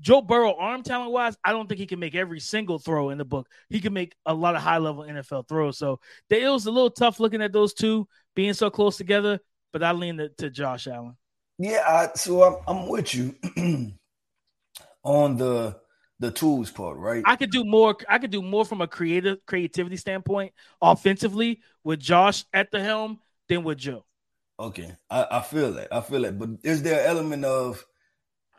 Joe 0.00 0.20
Burrow, 0.20 0.54
arm 0.54 0.82
talent 0.82 1.12
wise, 1.12 1.36
I 1.44 1.52
don't 1.52 1.68
think 1.68 1.78
he 1.78 1.86
can 1.86 2.00
make 2.00 2.14
every 2.14 2.40
single 2.40 2.78
throw 2.78 3.10
in 3.10 3.18
the 3.18 3.24
book. 3.24 3.48
He 3.68 3.80
can 3.80 3.92
make 3.92 4.14
a 4.26 4.34
lot 4.34 4.56
of 4.56 4.62
high 4.62 4.78
level 4.78 5.04
NFL 5.04 5.48
throws. 5.48 5.78
So 5.78 6.00
it 6.28 6.48
was 6.48 6.66
a 6.66 6.72
little 6.72 6.90
tough 6.90 7.20
looking 7.20 7.40
at 7.40 7.52
those 7.52 7.72
two 7.72 8.08
being 8.34 8.52
so 8.52 8.68
close 8.68 8.96
together, 8.96 9.38
but 9.72 9.82
I 9.82 9.92
lean 9.92 10.18
to, 10.18 10.28
to 10.28 10.50
Josh 10.50 10.86
Allen. 10.86 11.16
Yeah, 11.58 11.82
I, 11.86 12.16
so 12.16 12.42
I'm, 12.42 12.56
I'm 12.66 12.88
with 12.88 13.14
you 13.14 13.34
on 15.04 15.36
the 15.36 15.76
the 16.18 16.30
tools 16.30 16.70
part, 16.70 16.96
right? 16.98 17.22
I 17.26 17.36
could 17.36 17.50
do 17.50 17.64
more. 17.64 17.96
I 18.08 18.18
could 18.18 18.30
do 18.30 18.42
more 18.42 18.64
from 18.64 18.80
a 18.80 18.86
creative 18.86 19.44
creativity 19.44 19.96
standpoint, 19.96 20.52
offensively, 20.80 21.60
with 21.84 22.00
Josh 22.00 22.44
at 22.52 22.70
the 22.70 22.82
helm 22.82 23.18
than 23.48 23.64
with 23.64 23.78
Joe. 23.78 24.04
Okay, 24.58 24.92
I, 25.10 25.26
I 25.30 25.40
feel 25.40 25.72
that. 25.72 25.92
I 25.92 26.00
feel 26.00 26.22
that. 26.22 26.38
But 26.38 26.50
is 26.62 26.82
there 26.82 27.00
an 27.00 27.06
element 27.06 27.44
of 27.44 27.84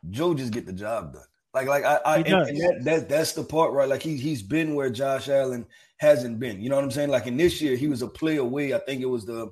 Joe 0.09 0.33
just 0.33 0.51
get 0.51 0.65
the 0.65 0.73
job 0.73 1.13
done? 1.13 1.23
Like, 1.53 1.67
like 1.67 1.85
I, 1.85 1.99
I 2.05 2.17
and, 2.17 2.27
and 2.27 2.57
that, 2.57 2.79
that 2.83 3.09
that's 3.09 3.33
the 3.33 3.43
part, 3.43 3.71
right? 3.71 3.87
Like 3.87 4.01
he 4.01 4.17
he's 4.17 4.41
been 4.41 4.75
where 4.75 4.89
Josh 4.89 5.29
Allen 5.29 5.65
hasn't 5.97 6.39
been. 6.39 6.61
You 6.61 6.69
know 6.69 6.75
what 6.75 6.83
I'm 6.83 6.91
saying? 6.91 7.09
Like 7.09 7.27
in 7.27 7.37
this 7.37 7.61
year, 7.61 7.77
he 7.77 7.87
was 7.87 8.01
a 8.01 8.07
play 8.07 8.37
away. 8.37 8.73
I 8.73 8.79
think 8.79 9.01
it 9.01 9.09
was 9.09 9.25
the 9.25 9.51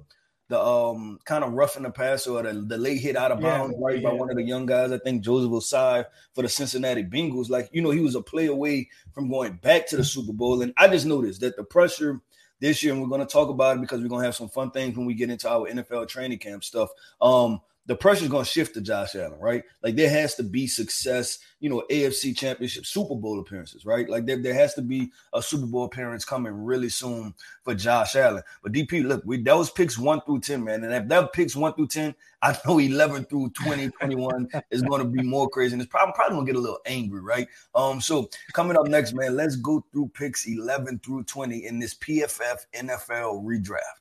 the 0.51 0.61
um 0.61 1.17
kind 1.23 1.45
of 1.45 1.53
rough 1.53 1.77
in 1.77 1.83
the 1.83 1.89
pass 1.89 2.27
or 2.27 2.43
the, 2.43 2.51
the 2.51 2.77
late 2.77 2.99
hit 2.99 3.15
out 3.15 3.31
of 3.31 3.39
bounds 3.39 3.73
yeah, 3.79 3.85
right 3.85 4.01
yeah. 4.01 4.09
by 4.09 4.13
one 4.13 4.29
of 4.29 4.35
the 4.35 4.43
young 4.43 4.65
guys. 4.65 4.91
I 4.91 4.97
think 4.97 5.23
Joseph 5.23 5.49
Ossai 5.49 6.05
for 6.35 6.41
the 6.41 6.49
Cincinnati 6.49 7.03
Bengals. 7.03 7.49
Like, 7.49 7.69
you 7.71 7.81
know, 7.81 7.91
he 7.91 8.01
was 8.01 8.15
a 8.15 8.21
play 8.21 8.47
away 8.47 8.89
from 9.13 9.29
going 9.29 9.53
back 9.53 9.87
to 9.87 9.97
the 9.97 10.03
Super 10.03 10.33
Bowl. 10.33 10.61
And 10.61 10.73
I 10.75 10.89
just 10.89 11.05
noticed 11.05 11.39
that 11.39 11.55
the 11.55 11.63
pressure 11.63 12.19
this 12.59 12.83
year, 12.83 12.91
and 12.91 13.01
we're 13.01 13.07
going 13.07 13.25
to 13.25 13.31
talk 13.31 13.47
about 13.47 13.77
it 13.77 13.81
because 13.81 14.01
we're 14.01 14.09
going 14.09 14.21
to 14.23 14.27
have 14.27 14.35
some 14.35 14.49
fun 14.49 14.71
things 14.71 14.97
when 14.97 15.07
we 15.07 15.13
get 15.13 15.29
into 15.29 15.49
our 15.49 15.69
NFL 15.69 16.09
training 16.09 16.39
camp 16.39 16.65
stuff. 16.65 16.89
Um, 17.21 17.61
the 17.87 17.95
pressure 17.95 18.23
is 18.23 18.29
going 18.29 18.43
to 18.43 18.49
shift 18.49 18.75
to 18.75 18.81
Josh 18.81 19.15
Allen, 19.15 19.39
right? 19.39 19.63
Like 19.81 19.95
there 19.95 20.09
has 20.09 20.35
to 20.35 20.43
be 20.43 20.67
success, 20.67 21.39
you 21.59 21.69
know, 21.69 21.83
AFC 21.89 22.37
Championship, 22.37 22.85
Super 22.85 23.15
Bowl 23.15 23.39
appearances, 23.39 23.85
right? 23.85 24.07
Like 24.07 24.25
there, 24.25 24.37
there 24.37 24.53
has 24.53 24.75
to 24.75 24.81
be 24.81 25.11
a 25.33 25.41
Super 25.41 25.65
Bowl 25.65 25.85
appearance 25.85 26.23
coming 26.23 26.53
really 26.53 26.89
soon 26.89 27.33
for 27.63 27.73
Josh 27.73 28.15
Allen. 28.15 28.43
But 28.61 28.73
DP, 28.73 29.03
look, 29.03 29.23
we 29.25 29.41
that 29.41 29.57
was 29.57 29.71
picks 29.71 29.97
one 29.97 30.21
through 30.21 30.41
10, 30.41 30.63
man. 30.63 30.83
And 30.83 30.93
if 30.93 31.07
that 31.07 31.33
picks 31.33 31.55
one 31.55 31.73
through 31.73 31.87
10, 31.87 32.13
I 32.43 32.55
know 32.65 32.77
11 32.79 33.25
through 33.25 33.49
20, 33.49 33.89
21 33.89 34.47
is 34.69 34.83
going 34.83 35.01
to 35.01 35.07
be 35.07 35.23
more 35.23 35.49
crazy. 35.49 35.73
And 35.73 35.81
it's 35.81 35.89
probably, 35.89 36.13
probably 36.13 36.35
going 36.35 36.45
to 36.45 36.51
get 36.53 36.59
a 36.59 36.61
little 36.61 36.79
angry, 36.85 37.21
right? 37.21 37.47
Um, 37.73 37.99
so 37.99 38.29
coming 38.53 38.77
up 38.77 38.87
next, 38.87 39.13
man, 39.13 39.35
let's 39.35 39.55
go 39.55 39.83
through 39.91 40.11
picks 40.13 40.47
11 40.47 40.99
through 40.99 41.23
20 41.23 41.65
in 41.65 41.79
this 41.79 41.95
PFF 41.95 42.65
NFL 42.75 43.43
redraft. 43.43 44.00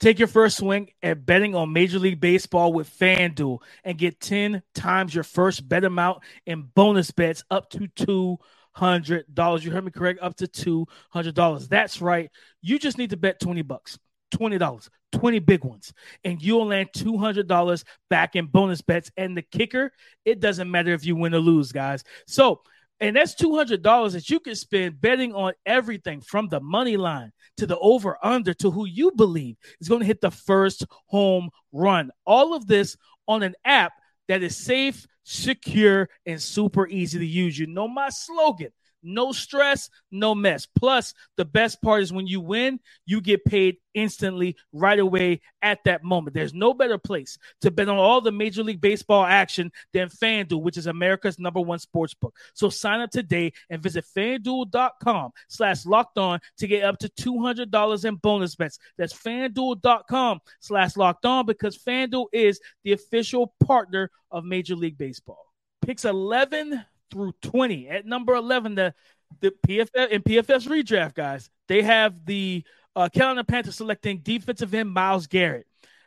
Take 0.00 0.18
your 0.18 0.28
first 0.28 0.58
swing 0.58 0.90
at 1.02 1.26
betting 1.26 1.54
on 1.56 1.72
Major 1.72 1.98
League 1.98 2.20
Baseball 2.20 2.72
with 2.72 2.88
FanDuel 2.98 3.58
and 3.82 3.98
get 3.98 4.20
10 4.20 4.62
times 4.74 5.14
your 5.14 5.24
first 5.24 5.68
bet 5.68 5.84
amount 5.84 6.22
in 6.46 6.62
bonus 6.74 7.10
bets 7.10 7.42
up 7.50 7.68
to 7.70 8.38
$200. 8.76 9.62
You 9.62 9.70
heard 9.72 9.84
me 9.84 9.90
correct, 9.90 10.20
up 10.22 10.36
to 10.36 10.46
$200. 10.46 11.68
That's 11.68 12.00
right. 12.00 12.30
You 12.62 12.78
just 12.78 12.96
need 12.96 13.10
to 13.10 13.16
bet 13.16 13.40
20 13.40 13.62
bucks. 13.62 13.98
$20, 14.34 14.88
20 15.12 15.38
big 15.38 15.64
ones, 15.64 15.92
and 16.22 16.42
you'll 16.42 16.66
land 16.66 16.90
$200 16.94 17.84
back 18.10 18.36
in 18.36 18.46
bonus 18.46 18.82
bets. 18.82 19.10
And 19.16 19.36
the 19.36 19.42
kicker, 19.42 19.90
it 20.24 20.40
doesn't 20.40 20.70
matter 20.70 20.92
if 20.92 21.04
you 21.04 21.16
win 21.16 21.34
or 21.34 21.38
lose, 21.38 21.72
guys. 21.72 22.04
So, 22.26 22.60
and 23.00 23.14
that's 23.14 23.34
$200 23.34 24.12
that 24.12 24.30
you 24.30 24.40
can 24.40 24.54
spend 24.54 25.00
betting 25.00 25.34
on 25.34 25.52
everything 25.64 26.20
from 26.20 26.48
the 26.48 26.60
money 26.60 26.96
line 26.96 27.32
to 27.56 27.66
the 27.66 27.78
over 27.78 28.18
under 28.22 28.54
to 28.54 28.70
who 28.70 28.86
you 28.86 29.12
believe 29.12 29.56
is 29.80 29.88
going 29.88 30.00
to 30.00 30.06
hit 30.06 30.20
the 30.20 30.30
first 30.30 30.84
home 31.06 31.50
run. 31.72 32.10
All 32.26 32.54
of 32.54 32.66
this 32.66 32.96
on 33.26 33.42
an 33.42 33.54
app 33.64 33.92
that 34.26 34.42
is 34.42 34.56
safe, 34.56 35.06
secure, 35.22 36.08
and 36.26 36.40
super 36.42 36.88
easy 36.88 37.18
to 37.18 37.26
use. 37.26 37.58
You 37.58 37.66
know 37.66 37.88
my 37.88 38.08
slogan 38.10 38.70
no 39.02 39.32
stress, 39.32 39.90
no 40.10 40.34
mess. 40.34 40.66
Plus, 40.66 41.14
the 41.36 41.44
best 41.44 41.80
part 41.82 42.02
is 42.02 42.12
when 42.12 42.26
you 42.26 42.40
win, 42.40 42.80
you 43.06 43.20
get 43.20 43.44
paid 43.44 43.76
instantly 43.94 44.56
right 44.72 44.98
away 44.98 45.40
at 45.62 45.82
that 45.84 46.04
moment. 46.04 46.34
There's 46.34 46.54
no 46.54 46.72
better 46.72 46.98
place 46.98 47.38
to 47.60 47.70
bet 47.70 47.88
on 47.88 47.96
all 47.96 48.20
the 48.20 48.32
Major 48.32 48.62
League 48.62 48.80
Baseball 48.80 49.24
action 49.24 49.72
than 49.92 50.08
FanDuel, 50.08 50.62
which 50.62 50.76
is 50.76 50.86
America's 50.86 51.38
number 51.38 51.60
one 51.60 51.78
sports 51.78 52.14
book. 52.14 52.34
So 52.54 52.68
sign 52.68 53.00
up 53.00 53.10
today 53.10 53.52
and 53.70 53.82
visit 53.82 54.04
fanduel.com 54.16 55.30
slash 55.48 55.84
locked 55.84 56.18
on 56.18 56.40
to 56.58 56.66
get 56.66 56.84
up 56.84 56.98
to 56.98 57.08
$200 57.08 58.04
in 58.04 58.16
bonus 58.16 58.56
bets. 58.56 58.78
That's 58.96 59.12
fanduel.com 59.12 60.40
slash 60.60 60.96
locked 60.96 61.24
on 61.24 61.46
because 61.46 61.78
FanDuel 61.78 62.26
is 62.32 62.60
the 62.84 62.92
official 62.92 63.54
partner 63.64 64.10
of 64.30 64.44
Major 64.44 64.76
League 64.76 64.98
Baseball. 64.98 65.44
Picks 65.82 66.04
11 66.04 66.84
through 67.10 67.32
20. 67.42 67.88
At 67.88 68.06
number 68.06 68.34
11, 68.34 68.74
the 68.74 68.94
the 69.40 69.52
PFF 69.66 70.08
and 70.12 70.24
PFF's 70.24 70.66
redraft 70.66 71.14
guys, 71.14 71.50
they 71.68 71.82
have 71.82 72.24
the 72.24 72.64
uh, 72.96 73.08
Carolina 73.08 73.44
Panthers 73.44 73.76
selecting 73.76 74.18
defensive 74.18 74.74
end 74.74 74.90
Myles 74.90 75.26
Garrett. 75.26 75.66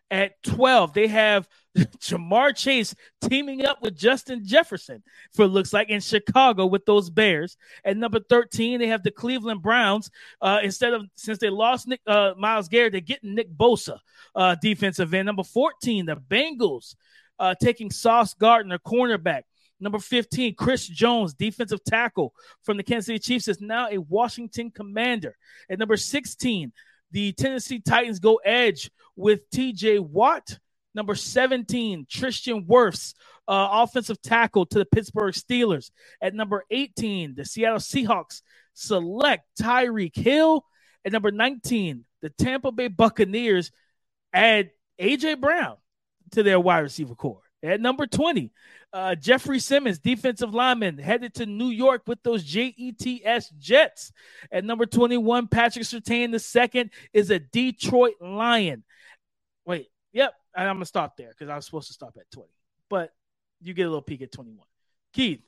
At 0.10 0.44
12, 0.44 0.94
they 0.94 1.08
have 1.08 1.48
Ja'Marr 1.78 2.54
Chase 2.54 2.94
teaming 3.30 3.66
up 3.66 3.82
with 3.82 3.96
Justin 3.96 4.46
Jefferson 4.46 5.02
for 5.34 5.48
looks 5.48 5.72
like 5.72 5.90
in 5.90 6.02
Chicago 6.02 6.66
with 6.66 6.86
those 6.86 7.10
Bears. 7.10 7.56
At 7.86 7.96
number 7.96 8.20
13, 8.20 8.80
they 8.80 8.88
have 8.88 9.04
the 9.04 9.12
Cleveland 9.12 9.62
Browns. 9.62 10.12
Uh, 10.42 10.60
instead 10.64 10.94
of 10.94 11.06
since 11.16 11.38
they 11.38 11.50
lost 11.50 11.88
Nick 11.88 12.02
uh, 12.06 12.34
Myles 12.38 12.68
Garrett, 12.68 12.92
they're 12.92 13.00
getting 13.00 13.36
Nick 13.36 13.50
Bosa, 13.56 14.00
uh, 14.36 14.56
defensive 14.62 15.14
end. 15.14 15.28
Number 15.28 15.44
14, 15.44 16.08
the 16.08 16.18
Bengals 16.18 16.96
uh, 17.40 17.56
taking 17.62 17.90
Sauce 17.90 18.34
Gardner, 18.34 18.80
cornerback. 18.80 19.44
Number 19.82 20.00
15, 20.00 20.56
Chris 20.56 20.88
Jones, 20.88 21.34
defensive 21.34 21.84
tackle 21.84 22.34
from 22.64 22.78
the 22.78 22.84
Kansas 22.84 23.08
City 23.08 23.20
Chiefs, 23.20 23.48
is 23.48 23.60
now 23.60 23.88
a 23.90 23.98
Washington 23.98 24.70
commander. 24.70 25.36
At 25.70 25.80
number 25.80 25.98
16, 25.98 26.72
the 27.12 27.34
Tennessee 27.34 27.80
Titans 27.80 28.20
go 28.20 28.36
edge 28.46 28.92
with 29.16 29.50
TJ 29.50 30.00
Watt. 30.00 30.60
Number 30.94 31.16
17, 31.16 32.06
Tristan 32.10 32.66
Wirfs, 32.66 33.16
uh, 33.48 33.70
offensive 33.72 34.22
tackle 34.22 34.66
to 34.68 34.80
the 34.80 34.86
Pittsburgh 34.86 35.34
Steelers. 35.34 35.90
At 36.22 36.36
number 36.36 36.64
18, 36.70 37.34
the 37.36 37.46
Seattle 37.46 37.80
Seahawks 37.80 38.42
select 38.74 39.46
Tyreek 39.60 40.16
Hill. 40.16 40.66
At 41.04 41.14
number 41.14 41.32
19, 41.32 42.06
the 42.22 42.30
Tampa 42.30 42.72
Bay 42.72 42.88
Buccaneers 42.88 43.72
add 44.34 44.72
AJ 45.00 45.40
Brown 45.40 45.78
to 46.32 46.44
their 46.44 46.60
wide 46.60 46.80
receiver 46.80 47.16
corps. 47.16 47.42
At 47.64 47.80
number 47.80 48.08
20, 48.08 48.52
uh, 48.92 49.16
Jeffery 49.16 49.60
Simmons, 49.60 50.00
defensive 50.00 50.54
lineman, 50.54 50.98
headed 50.98 51.36
to 51.36 51.46
New 51.46 51.70
York 51.70 52.02
with 52.08 52.22
those 52.24 52.44
JETS 52.44 53.52
Jets. 53.60 54.12
At 54.52 54.66
number 54.66 54.86
21, 54.88 55.48
Patrick 55.48 55.86
Surtain, 55.86 56.32
the 56.32 56.40
second, 56.40 56.90
is 57.14 57.30
a 57.30 57.38
Detroit 57.40 58.16
Lion. 58.20 58.84
Wait, 59.66 59.90
yep, 60.12 60.34
I'm 60.56 60.66
going 60.66 60.80
to 60.80 60.86
stop 60.86 61.18
there 61.18 61.30
because 61.30 61.50
I 61.50 61.56
was 61.56 61.66
supposed 61.66 61.88
to 61.88 61.94
stop 61.94 62.16
at 62.20 62.30
20. 62.32 62.50
But 62.90 63.14
you 63.62 63.74
get 63.76 63.84
a 63.84 63.90
little 63.90 64.02
peek 64.02 64.24
at 64.24 64.32
21. 64.32 64.66
Keith, 65.14 65.42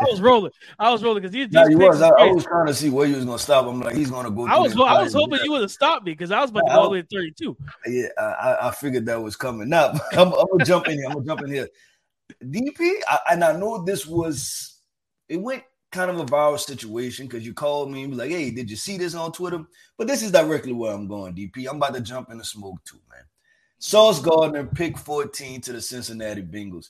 I 0.00 0.04
was 0.04 0.20
rolling. 0.20 0.52
I 0.78 0.90
was 0.90 1.02
rolling 1.02 1.22
because 1.22 1.32
these, 1.32 1.48
these 1.48 1.68
you 1.70 1.78
was. 1.78 2.02
I, 2.02 2.08
I, 2.08 2.32
was 2.32 2.44
trying 2.44 2.66
to 2.66 2.74
see 2.74 2.90
where 2.90 3.06
you 3.06 3.16
was 3.16 3.24
gonna 3.24 3.38
stop. 3.38 3.66
I'm 3.66 3.80
like, 3.80 3.96
he's 3.96 4.10
gonna 4.10 4.30
go. 4.30 4.46
I 4.46 4.58
was. 4.58 4.74
I 4.74 5.02
was 5.02 5.12
hoping 5.12 5.40
you 5.42 5.52
would 5.52 5.62
have 5.62 5.70
stopped 5.70 6.04
me 6.04 6.12
because 6.12 6.30
I 6.30 6.40
was 6.40 6.50
about 6.50 6.60
to 6.60 6.72
go 6.72 6.80
all 6.80 6.84
the 6.84 6.90
way 6.90 7.02
to 7.02 7.08
32. 7.08 7.56
Yeah, 7.86 8.08
I, 8.18 8.68
I 8.68 8.70
figured 8.70 9.06
that 9.06 9.22
was 9.22 9.36
coming. 9.36 9.68
Now 9.68 9.92
I'm, 10.12 10.32
I'm, 10.32 10.46
gonna 10.50 10.64
jump 10.64 10.88
in 10.88 10.94
here. 10.94 11.06
I'm 11.06 11.14
gonna 11.14 11.26
jump 11.26 11.42
in 11.42 11.52
here. 11.52 11.68
DP, 12.42 12.92
I, 13.08 13.18
and 13.32 13.44
I 13.44 13.56
know 13.56 13.82
this 13.84 14.06
was. 14.06 14.80
It 15.28 15.40
went 15.40 15.62
kind 15.90 16.10
of 16.10 16.18
a 16.18 16.24
viral 16.24 16.58
situation 16.58 17.26
because 17.26 17.46
you 17.46 17.54
called 17.54 17.90
me 17.90 18.02
and 18.02 18.12
be 18.12 18.16
like, 18.16 18.30
"Hey, 18.30 18.50
did 18.50 18.70
you 18.70 18.76
see 18.76 18.98
this 18.98 19.14
on 19.14 19.32
Twitter?" 19.32 19.64
But 19.96 20.06
this 20.06 20.22
is 20.22 20.32
directly 20.32 20.72
where 20.72 20.92
I'm 20.92 21.06
going, 21.06 21.34
DP. 21.34 21.68
I'm 21.68 21.76
about 21.76 21.94
to 21.94 22.00
jump 22.00 22.30
in 22.30 22.38
the 22.38 22.44
smoke 22.44 22.82
too, 22.84 23.00
man. 23.10 23.24
Sauce 23.78 24.18
Gardner 24.18 24.64
pick 24.64 24.96
14 24.96 25.60
to 25.60 25.72
the 25.74 25.80
Cincinnati 25.80 26.40
Bengals. 26.40 26.88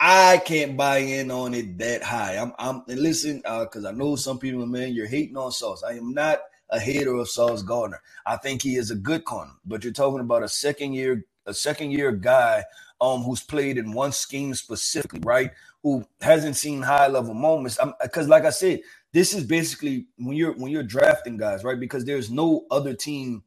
I 0.00 0.38
can't 0.38 0.78
buy 0.78 0.98
in 0.98 1.30
on 1.30 1.52
it 1.52 1.78
that 1.78 2.02
high. 2.02 2.36
I'm, 2.36 2.52
I'm 2.58 2.82
and 2.88 3.00
listen, 3.00 3.38
because 3.38 3.84
uh, 3.84 3.90
I 3.90 3.92
know 3.92 4.16
some 4.16 4.38
people, 4.38 4.66
man, 4.66 4.94
you're 4.94 5.06
hating 5.06 5.36
on 5.36 5.52
Sauce. 5.52 5.82
I 5.82 5.92
am 5.92 6.14
not 6.14 6.40
a 6.70 6.80
hater 6.80 7.14
of 7.14 7.28
Sauce 7.28 7.62
Gardner. 7.62 8.00
I 8.24 8.36
think 8.38 8.62
he 8.62 8.76
is 8.76 8.90
a 8.90 8.96
good 8.96 9.24
corner, 9.24 9.52
but 9.66 9.84
you're 9.84 9.92
talking 9.92 10.20
about 10.20 10.42
a 10.42 10.48
second 10.48 10.94
year, 10.94 11.26
a 11.46 11.54
second 11.54 11.90
year 11.92 12.12
guy 12.12 12.64
um 13.02 13.22
who's 13.22 13.42
played 13.42 13.78
in 13.78 13.92
one 13.92 14.12
scheme 14.12 14.54
specifically, 14.54 15.20
right? 15.22 15.50
Who 15.82 16.06
hasn't 16.20 16.56
seen 16.56 16.82
high 16.82 17.08
level 17.08 17.34
moments. 17.34 17.78
Because, 18.02 18.28
like 18.28 18.44
I 18.44 18.50
said, 18.50 18.80
this 19.12 19.34
is 19.34 19.44
basically 19.44 20.06
when 20.16 20.36
you're 20.36 20.52
when 20.54 20.72
you're 20.72 20.82
drafting 20.82 21.36
guys, 21.36 21.64
right? 21.64 21.80
Because 21.80 22.04
there's 22.06 22.30
no 22.30 22.66
other 22.70 22.94
team 22.94 23.42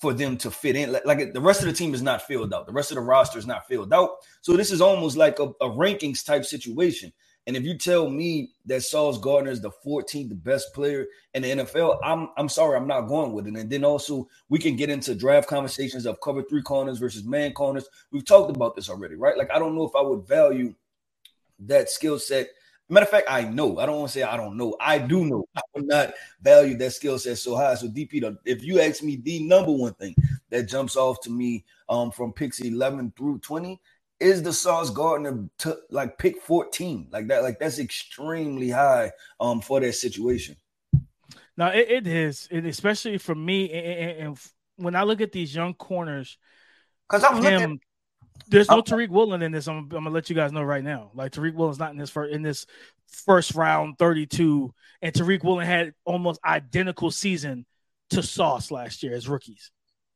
for 0.00 0.14
them 0.14 0.36
to 0.38 0.50
fit 0.50 0.76
in. 0.76 0.92
Like, 0.92 1.04
like, 1.04 1.32
the 1.32 1.40
rest 1.40 1.60
of 1.60 1.66
the 1.66 1.74
team 1.74 1.94
is 1.94 2.02
not 2.02 2.22
filled 2.22 2.54
out. 2.54 2.66
The 2.66 2.72
rest 2.72 2.90
of 2.90 2.94
the 2.96 3.02
roster 3.02 3.38
is 3.38 3.46
not 3.46 3.68
filled 3.68 3.92
out. 3.92 4.10
So 4.40 4.56
this 4.56 4.70
is 4.70 4.80
almost 4.80 5.16
like 5.16 5.38
a, 5.38 5.44
a 5.60 5.68
rankings 5.68 6.24
type 6.24 6.44
situation. 6.44 7.12
And 7.46 7.56
if 7.56 7.64
you 7.64 7.76
tell 7.76 8.08
me 8.08 8.52
that 8.66 8.82
Sauce 8.82 9.18
Gardner 9.18 9.50
is 9.50 9.60
the 9.60 9.70
14th 9.84 10.42
best 10.44 10.72
player 10.74 11.06
in 11.34 11.42
the 11.42 11.50
NFL, 11.50 11.98
I'm 12.04 12.28
I'm 12.36 12.48
sorry, 12.48 12.76
I'm 12.76 12.86
not 12.86 13.08
going 13.08 13.32
with 13.32 13.46
it. 13.46 13.56
And 13.56 13.68
then 13.70 13.84
also 13.84 14.28
we 14.48 14.58
can 14.58 14.76
get 14.76 14.90
into 14.90 15.14
draft 15.14 15.48
conversations 15.48 16.06
of 16.06 16.20
cover 16.20 16.42
three 16.42 16.62
corners 16.62 16.98
versus 16.98 17.24
man 17.24 17.52
corners. 17.52 17.88
We've 18.12 18.24
talked 18.24 18.54
about 18.54 18.76
this 18.76 18.90
already, 18.90 19.16
right? 19.16 19.36
Like 19.38 19.50
I 19.50 19.58
don't 19.58 19.74
know 19.74 19.84
if 19.84 19.96
I 19.96 20.02
would 20.02 20.28
value 20.28 20.74
that 21.60 21.90
skill 21.90 22.18
set 22.18 22.48
Matter 22.90 23.04
of 23.04 23.10
fact, 23.10 23.26
I 23.30 23.42
know. 23.42 23.78
I 23.78 23.86
don't 23.86 24.00
want 24.00 24.10
to 24.10 24.18
say 24.18 24.24
I 24.24 24.36
don't 24.36 24.56
know. 24.56 24.76
I 24.80 24.98
do 24.98 25.24
know. 25.24 25.46
I 25.54 25.60
would 25.74 25.86
not 25.86 26.12
value 26.42 26.76
that 26.78 26.90
skill 26.90 27.20
set 27.20 27.38
so 27.38 27.56
high. 27.56 27.74
So 27.74 27.86
DP, 27.86 28.36
if 28.44 28.64
you 28.64 28.80
ask 28.80 29.00
me 29.02 29.14
the 29.14 29.44
number 29.44 29.70
one 29.70 29.94
thing 29.94 30.16
that 30.50 30.64
jumps 30.64 30.96
off 30.96 31.20
to 31.20 31.30
me 31.30 31.64
um, 31.88 32.10
from 32.10 32.32
picks 32.32 32.58
11 32.58 33.12
through 33.16 33.38
20 33.38 33.80
is 34.18 34.42
the 34.42 34.52
Sauce 34.52 34.90
Gardner 34.90 35.48
to 35.58 35.78
like 35.90 36.18
pick 36.18 36.42
14. 36.42 37.08
Like 37.12 37.28
that, 37.28 37.44
like 37.44 37.60
that's 37.60 37.78
extremely 37.78 38.70
high 38.70 39.12
um 39.38 39.60
for 39.60 39.78
that 39.78 39.92
situation. 39.92 40.56
Now 41.56 41.68
it, 41.68 41.88
it 41.88 42.06
is, 42.08 42.48
and 42.50 42.66
especially 42.66 43.18
for 43.18 43.34
me, 43.36 43.70
and, 43.70 44.28
and, 44.28 44.38
when 44.76 44.96
I 44.96 45.02
look 45.02 45.20
at 45.20 45.30
these 45.30 45.54
young 45.54 45.74
corners, 45.74 46.38
because 47.08 47.22
I'm 47.22 47.36
him, 47.36 47.60
looking 47.60 47.80
there's 48.48 48.68
no 48.68 48.82
Tariq 48.82 49.08
Woolen 49.08 49.42
in 49.42 49.52
this. 49.52 49.68
I'm, 49.68 49.78
I'm, 49.78 49.88
gonna 49.88 50.10
let 50.10 50.30
you 50.30 50.36
guys 50.36 50.52
know 50.52 50.62
right 50.62 50.84
now. 50.84 51.10
Like 51.14 51.32
Tariq 51.32 51.54
Woolen's 51.54 51.78
not 51.78 51.92
in 51.92 51.98
this 51.98 52.10
first 52.10 52.32
in 52.32 52.42
this 52.42 52.66
first 53.08 53.54
round 53.54 53.98
32, 53.98 54.72
and 55.02 55.14
Tariq 55.14 55.42
Woolen 55.42 55.66
had 55.66 55.94
almost 56.04 56.40
identical 56.44 57.10
season 57.10 57.66
to 58.10 58.22
Sauce 58.22 58.70
last 58.70 59.02
year 59.02 59.14
as 59.14 59.28
rookies. 59.28 59.70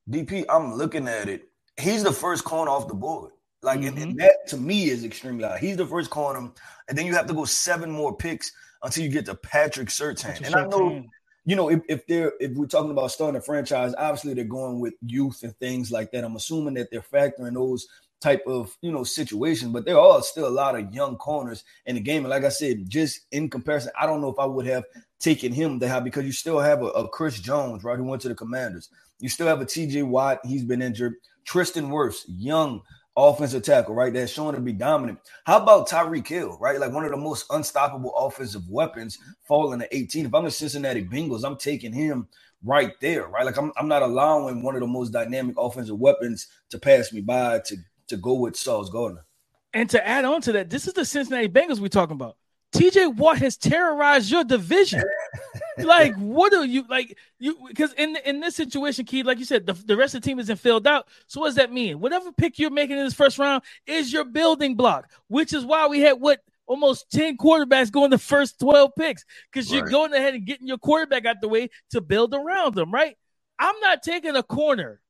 DP, 0.08 0.44
I'm 0.48 0.74
looking 0.74 1.08
at 1.08 1.28
it. 1.28 1.48
He's 1.78 2.02
the 2.02 2.12
first 2.12 2.44
corner 2.44 2.70
off 2.70 2.88
the 2.88 2.94
board. 2.94 3.32
Like, 3.62 3.80
mm-hmm. 3.80 3.88
and, 3.88 3.98
and, 3.98 4.18
that 4.18 4.48
to 4.48 4.56
me 4.56 4.90
is 4.90 5.04
extremely 5.04 5.44
high. 5.44 5.58
He's 5.58 5.76
the 5.76 5.86
first 5.86 6.10
corner, 6.10 6.50
and 6.88 6.98
then 6.98 7.06
you 7.06 7.14
have 7.14 7.26
to 7.26 7.34
go 7.34 7.44
seven 7.44 7.90
more 7.90 8.14
picks 8.14 8.52
until 8.82 9.04
you 9.04 9.10
get 9.10 9.26
to 9.26 9.34
Patrick. 9.34 9.88
Patrick 9.88 10.36
and 10.36 10.46
Surtain. 10.46 10.54
I 10.54 10.66
know 10.66 11.04
you 11.46 11.56
know, 11.56 11.70
if, 11.70 11.82
if 11.88 12.06
they're 12.06 12.32
if 12.40 12.52
we're 12.52 12.66
talking 12.66 12.90
about 12.90 13.10
starting 13.10 13.38
a 13.38 13.42
franchise, 13.42 13.94
obviously 13.98 14.34
they're 14.34 14.44
going 14.44 14.80
with 14.80 14.94
youth 15.04 15.42
and 15.42 15.56
things 15.58 15.92
like 15.92 16.10
that. 16.12 16.24
I'm 16.24 16.36
assuming 16.36 16.74
that 16.74 16.90
they're 16.90 17.02
factoring 17.02 17.54
those 17.54 17.86
type 18.24 18.42
of 18.46 18.74
you 18.80 18.90
know 18.90 19.04
situation. 19.04 19.70
But 19.70 19.84
there 19.84 19.98
are 19.98 20.22
still 20.22 20.48
a 20.48 20.48
lot 20.48 20.78
of 20.78 20.92
young 20.92 21.16
corners 21.16 21.62
in 21.84 21.94
the 21.94 22.00
game. 22.00 22.24
And 22.24 22.30
like 22.30 22.44
I 22.44 22.48
said, 22.48 22.88
just 22.88 23.20
in 23.30 23.50
comparison, 23.50 23.92
I 24.00 24.06
don't 24.06 24.22
know 24.22 24.30
if 24.30 24.38
I 24.38 24.46
would 24.46 24.66
have 24.66 24.84
taken 25.20 25.52
him 25.52 25.78
to 25.80 25.88
have 25.88 26.04
because 26.04 26.24
you 26.24 26.32
still 26.32 26.58
have 26.58 26.82
a, 26.82 26.86
a 26.86 27.08
Chris 27.08 27.38
Jones, 27.38 27.84
right, 27.84 27.98
who 27.98 28.04
went 28.04 28.22
to 28.22 28.28
the 28.28 28.34
Commanders. 28.34 28.88
You 29.20 29.28
still 29.28 29.46
have 29.46 29.60
a 29.60 29.66
TJ 29.66 30.06
Watt, 30.06 30.40
he's 30.44 30.64
been 30.64 30.82
injured. 30.82 31.14
Tristan 31.44 31.90
Wirfs, 31.90 32.24
young 32.26 32.80
offensive 33.16 33.62
tackle, 33.62 33.94
right? 33.94 34.12
That's 34.12 34.32
showing 34.32 34.54
to 34.54 34.60
be 34.60 34.72
dominant. 34.72 35.18
How 35.44 35.62
about 35.62 35.88
Tyreek 35.88 36.26
Hill, 36.26 36.56
right? 36.58 36.80
Like 36.80 36.92
one 36.92 37.04
of 37.04 37.10
the 37.10 37.16
most 37.18 37.46
unstoppable 37.50 38.14
offensive 38.16 38.62
weapons 38.68 39.18
falling 39.46 39.80
to 39.80 39.96
18. 39.96 40.26
If 40.26 40.34
I'm 40.34 40.44
the 40.44 40.50
Cincinnati 40.50 41.04
Bengals, 41.04 41.44
I'm 41.44 41.56
taking 41.56 41.92
him 41.92 42.26
right 42.64 42.92
there, 43.00 43.28
right? 43.28 43.44
Like 43.44 43.58
I'm, 43.58 43.70
I'm 43.76 43.88
not 43.88 44.02
allowing 44.02 44.62
one 44.62 44.74
of 44.74 44.80
the 44.80 44.86
most 44.86 45.10
dynamic 45.10 45.56
offensive 45.58 45.98
weapons 45.98 46.48
to 46.70 46.78
pass 46.78 47.12
me 47.12 47.20
by 47.20 47.60
to, 47.66 47.76
to 48.08 48.16
go 48.16 48.34
with 48.34 48.56
Sauce 48.56 48.90
Gardner. 48.90 49.24
And 49.72 49.90
to 49.90 50.06
add 50.06 50.24
on 50.24 50.40
to 50.42 50.52
that, 50.52 50.70
this 50.70 50.86
is 50.86 50.92
the 50.94 51.04
Cincinnati 51.04 51.48
Bengals 51.48 51.80
we're 51.80 51.88
talking 51.88 52.14
about. 52.14 52.36
TJ 52.74 53.14
Watt 53.16 53.38
has 53.38 53.56
terrorized 53.56 54.30
your 54.30 54.42
division. 54.42 55.02
like, 55.78 56.14
what 56.16 56.52
are 56.52 56.64
you 56.64 56.84
like? 56.88 57.16
You 57.38 57.56
because 57.68 57.92
in 57.92 58.16
in 58.24 58.40
this 58.40 58.56
situation, 58.56 59.04
Keith, 59.04 59.26
like 59.26 59.38
you 59.38 59.44
said, 59.44 59.64
the, 59.64 59.74
the 59.74 59.96
rest 59.96 60.14
of 60.14 60.22
the 60.22 60.26
team 60.26 60.40
isn't 60.40 60.56
filled 60.56 60.86
out. 60.86 61.06
So 61.28 61.40
what 61.40 61.46
does 61.48 61.54
that 61.54 61.72
mean? 61.72 62.00
Whatever 62.00 62.32
pick 62.32 62.58
you're 62.58 62.70
making 62.70 62.98
in 62.98 63.04
this 63.04 63.14
first 63.14 63.38
round 63.38 63.62
is 63.86 64.12
your 64.12 64.24
building 64.24 64.74
block, 64.74 65.08
which 65.28 65.52
is 65.52 65.64
why 65.64 65.86
we 65.86 66.00
had 66.00 66.20
what 66.20 66.40
almost 66.66 67.10
10 67.12 67.36
quarterbacks 67.36 67.92
going 67.92 68.10
the 68.10 68.18
first 68.18 68.58
12 68.58 68.92
picks 68.98 69.24
because 69.52 69.70
right. 69.70 69.78
you're 69.78 69.88
going 69.88 70.12
ahead 70.14 70.34
and 70.34 70.46
getting 70.46 70.66
your 70.66 70.78
quarterback 70.78 71.26
out 71.26 71.36
the 71.40 71.48
way 71.48 71.68
to 71.90 72.00
build 72.00 72.34
around 72.34 72.74
them, 72.74 72.92
right? 72.92 73.16
I'm 73.58 73.78
not 73.80 74.02
taking 74.02 74.34
a 74.34 74.42
corner 74.42 75.00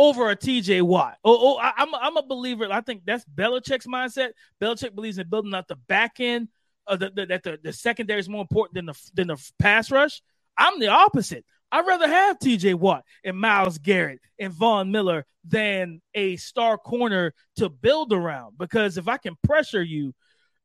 over 0.00 0.30
a 0.30 0.36
TJ 0.36 0.80
Watt. 0.80 1.18
Oh, 1.22 1.36
oh 1.38 1.58
I, 1.58 1.74
am 1.76 1.94
I'm, 1.94 2.02
I'm 2.02 2.16
a 2.16 2.26
believer. 2.26 2.66
I 2.72 2.80
think 2.80 3.02
that's 3.04 3.24
Belichick's 3.26 3.86
mindset. 3.86 4.30
Belichick 4.60 4.94
believes 4.94 5.18
in 5.18 5.28
building 5.28 5.52
out 5.52 5.68
the 5.68 5.76
back 5.76 6.20
end 6.20 6.48
uh, 6.86 6.96
the, 6.96 7.10
the, 7.10 7.26
that 7.26 7.42
the, 7.42 7.58
the 7.62 7.72
secondary 7.72 8.18
is 8.18 8.28
more 8.28 8.40
important 8.40 8.74
than 8.74 8.86
the 8.86 9.10
than 9.12 9.28
the 9.28 9.50
pass 9.58 9.90
rush. 9.90 10.22
I'm 10.56 10.80
the 10.80 10.88
opposite. 10.88 11.44
I'd 11.70 11.86
rather 11.86 12.08
have 12.08 12.38
TJ 12.38 12.76
Watt 12.76 13.04
and 13.24 13.38
Myles 13.38 13.76
Garrett 13.76 14.20
and 14.38 14.54
Von 14.54 14.90
Miller 14.90 15.26
than 15.44 16.00
a 16.14 16.36
star 16.36 16.78
corner 16.78 17.34
to 17.56 17.68
build 17.68 18.12
around. 18.12 18.56
Because 18.58 18.96
if 18.96 19.06
I 19.06 19.18
can 19.18 19.36
pressure 19.44 19.82
you 19.82 20.14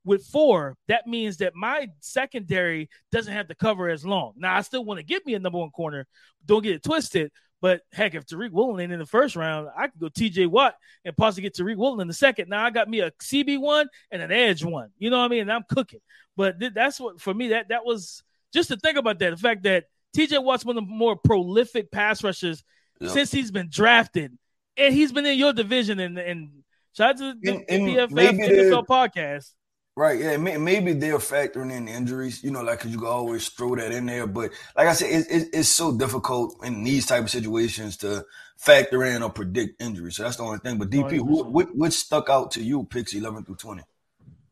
with 0.05 0.25
four, 0.25 0.77
that 0.87 1.07
means 1.07 1.37
that 1.37 1.55
my 1.55 1.89
secondary 1.99 2.89
doesn't 3.11 3.33
have 3.33 3.49
to 3.49 3.55
cover 3.55 3.89
as 3.89 4.05
long. 4.05 4.33
Now, 4.37 4.55
I 4.55 4.61
still 4.61 4.85
want 4.85 4.99
to 4.99 5.05
give 5.05 5.25
me 5.25 5.35
a 5.35 5.39
number 5.39 5.59
one 5.59 5.71
corner. 5.71 6.07
Don't 6.45 6.63
get 6.63 6.75
it 6.75 6.83
twisted. 6.83 7.31
But 7.65 7.81
heck, 7.91 8.13
if 8.13 8.27
Tariq 8.27 8.51
Woolen 8.51 8.79
ain't 8.79 8.91
in 8.91 8.99
the 8.99 9.07
first 9.07 9.35
round, 9.35 9.69
I 9.75 9.87
could 9.87 9.99
go 9.99 10.07
TJ 10.07 10.45
Watt 10.45 10.75
and 11.03 11.17
possibly 11.17 11.41
get 11.41 11.55
Tariq 11.55 11.77
Woolen 11.77 11.99
in 11.99 12.07
the 12.07 12.13
second. 12.13 12.47
Now 12.47 12.63
I 12.63 12.69
got 12.69 12.87
me 12.87 12.99
a 12.99 13.09
CB 13.09 13.59
one 13.59 13.87
and 14.11 14.21
an 14.21 14.31
edge 14.31 14.63
one. 14.63 14.91
You 14.99 15.09
know 15.09 15.17
what 15.17 15.25
I 15.25 15.29
mean? 15.29 15.41
And 15.41 15.51
I'm 15.51 15.63
cooking. 15.67 16.01
But 16.37 16.59
th- 16.59 16.73
that's 16.75 16.99
what 16.99 17.19
for 17.19 17.33
me 17.33 17.47
that 17.47 17.69
that 17.69 17.83
was 17.83 18.21
just 18.53 18.69
to 18.69 18.77
think 18.77 18.99
about 18.99 19.17
that. 19.17 19.31
The 19.31 19.37
fact 19.37 19.63
that 19.63 19.85
TJ 20.15 20.43
Watt's 20.43 20.63
one 20.63 20.77
of 20.77 20.85
the 20.85 20.93
more 20.93 21.15
prolific 21.15 21.91
pass 21.91 22.23
rushers 22.23 22.63
yep. 22.99 23.09
since 23.09 23.31
he's 23.31 23.49
been 23.49 23.69
drafted, 23.71 24.37
and 24.77 24.93
he's 24.93 25.11
been 25.11 25.25
in 25.25 25.39
your 25.39 25.51
division. 25.51 25.99
And 25.99 26.19
and 26.19 26.51
shout 26.95 27.15
out 27.15 27.17
to 27.17 27.33
the, 27.41 27.65
and, 27.67 27.87
PFF 27.87 28.11
NFL 28.11 28.85
podcast. 28.85 29.49
Right, 29.97 30.19
yeah, 30.19 30.35
maybe 30.35 30.91
they're 30.91 31.19
factoring 31.19 31.71
in 31.71 31.87
injuries, 31.87 32.43
you 32.43 32.51
know, 32.51 32.61
like 32.61 32.81
cause 32.81 32.91
you 32.91 32.97
can 32.97 33.07
always 33.07 33.47
throw 33.47 33.77
that 33.77 33.93
in 33.93 34.05
there. 34.07 34.27
But 34.27 34.51
like 34.75 34.89
I 34.89 34.93
said, 34.93 35.09
it, 35.09 35.27
it, 35.29 35.49
it's 35.53 35.69
so 35.69 35.97
difficult 35.97 36.57
in 36.65 36.83
these 36.83 37.05
type 37.05 37.23
of 37.23 37.29
situations 37.29 37.95
to 37.97 38.25
factor 38.57 39.05
in 39.05 39.23
or 39.23 39.29
predict 39.29 39.81
injuries. 39.81 40.17
So 40.17 40.23
that's 40.23 40.35
the 40.35 40.43
only 40.43 40.59
thing. 40.59 40.77
But 40.77 40.89
DP, 40.89 41.21
what, 41.21 41.49
what, 41.49 41.73
what 41.73 41.93
stuck 41.93 42.29
out 42.29 42.51
to 42.51 42.61
you, 42.61 42.83
picks 42.83 43.13
eleven 43.13 43.45
through 43.45 43.55
twenty? 43.55 43.83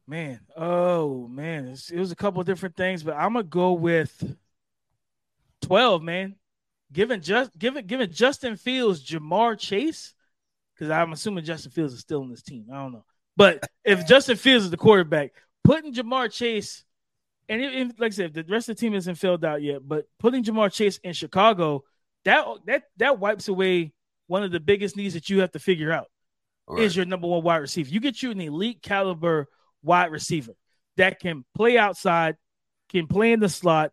Man, 0.08 0.40
oh 0.56 1.28
man, 1.28 1.68
it 1.68 2.00
was 2.00 2.14
a 2.14 2.16
couple 2.16 2.40
of 2.40 2.48
different 2.48 2.78
things, 2.78 3.04
but 3.04 3.18
I'm 3.18 3.34
gonna 3.34 3.44
go 3.44 3.74
with 3.74 4.38
twelve. 5.62 6.02
Man, 6.02 6.36
given 6.94 7.22
just 7.22 7.58
given 7.60 7.86
given 7.86 8.10
Justin 8.14 8.56
Fields, 8.56 9.06
Ja'Marr 9.06 9.60
Chase, 9.60 10.14
because 10.74 10.90
I'm 10.90 11.12
assuming 11.12 11.44
Justin 11.44 11.72
Fields 11.72 11.94
is 11.94 12.00
still 12.00 12.22
in 12.22 12.30
this 12.30 12.44
team. 12.44 12.68
I 12.72 12.76
don't 12.76 12.94
know. 12.94 13.06
But 13.36 13.68
if 13.84 14.08
Justin 14.08 14.38
Fields 14.38 14.66
is 14.66 14.72
the 14.72 14.78
quarterback, 14.78 15.32
putting 15.64 15.94
Ja'Marr 15.94 16.32
Chase, 16.32 16.84
and 17.50 17.62
it, 17.62 18.00
like 18.00 18.12
I 18.12 18.16
said, 18.16 18.34
the 18.34 18.44
rest 18.44 18.70
of 18.70 18.76
the 18.76 18.80
team 18.80 18.94
isn't 18.94 19.16
filled 19.16 19.44
out 19.44 19.62
yet, 19.62 19.82
but 19.88 20.06
putting 20.20 20.44
Ja'Marr 20.44 20.72
Chase 20.72 20.98
in 21.04 21.14
Chicago, 21.14 21.84
that 22.26 22.46
that 22.66 22.84
that 22.98 23.20
wipes 23.20 23.48
away 23.48 23.94
one 24.28 24.44
of 24.44 24.52
the 24.52 24.60
biggest 24.60 24.96
needs 24.96 25.14
that 25.14 25.30
you 25.30 25.42
have 25.42 25.52
to 25.52 25.60
figure 25.60 25.92
out 25.92 26.08
is 26.78 26.96
your 26.96 27.06
number 27.06 27.28
one 27.28 27.44
wide 27.44 27.58
receiver. 27.58 27.90
You 27.90 28.00
get 28.00 28.24
you 28.24 28.32
an 28.32 28.40
elite 28.40 28.82
caliber 28.82 29.48
wide 29.84 30.12
receiver 30.12 30.54
that 30.98 31.20
can 31.20 31.44
play 31.56 31.78
outside, 31.78 32.38
can 32.90 33.08
play 33.08 33.34
in 33.34 33.40
the 33.40 33.50
slot, 33.50 33.92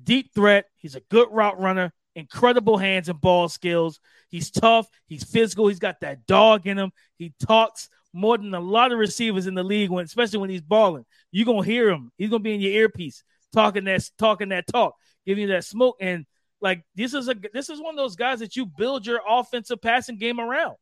deep 0.00 0.32
threat. 0.34 0.66
He's 0.76 0.94
a 0.94 1.00
good 1.00 1.28
route 1.32 1.60
runner, 1.60 1.92
incredible 2.14 2.78
hands 2.78 3.08
and 3.08 3.20
ball 3.20 3.48
skills. 3.48 3.98
He's 4.28 4.50
tough. 4.50 4.88
He's 5.06 5.24
physical. 5.24 5.66
He's 5.66 5.80
got 5.80 6.00
that 6.00 6.26
dog 6.26 6.66
in 6.66 6.78
him. 6.78 6.92
He 7.16 7.32
talks 7.44 7.88
more 8.16 8.38
than 8.38 8.54
a 8.54 8.60
lot 8.60 8.92
of 8.92 8.98
receivers 8.98 9.46
in 9.46 9.54
the 9.54 9.62
league 9.62 9.90
when, 9.90 10.04
especially 10.04 10.38
when 10.38 10.48
he's 10.48 10.62
balling. 10.62 11.04
You're 11.30 11.44
gonna 11.44 11.64
hear 11.64 11.90
him. 11.90 12.10
He's 12.16 12.30
gonna 12.30 12.42
be 12.42 12.54
in 12.54 12.60
your 12.62 12.72
earpiece 12.72 13.22
talking 13.52 13.84
that 13.84 14.08
talking 14.18 14.48
that 14.48 14.66
talk, 14.66 14.94
giving 15.26 15.42
you 15.42 15.48
that 15.48 15.64
smoke. 15.64 15.96
And 16.00 16.24
like 16.62 16.82
this 16.94 17.12
is 17.12 17.28
a 17.28 17.36
this 17.52 17.68
is 17.68 17.80
one 17.80 17.94
of 17.94 17.98
those 17.98 18.16
guys 18.16 18.38
that 18.38 18.56
you 18.56 18.64
build 18.64 19.06
your 19.06 19.20
offensive 19.28 19.82
passing 19.82 20.16
game 20.16 20.40
around, 20.40 20.76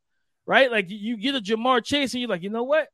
right? 0.45 0.71
Like 0.71 0.85
you 0.89 1.17
get 1.17 1.35
a 1.35 1.41
Ja'Marr 1.41 1.83
Chase 1.83 2.13
and 2.13 2.21
you're 2.21 2.29
like, 2.29 2.41
you 2.41 2.49
know 2.49 2.63
what? 2.63 2.87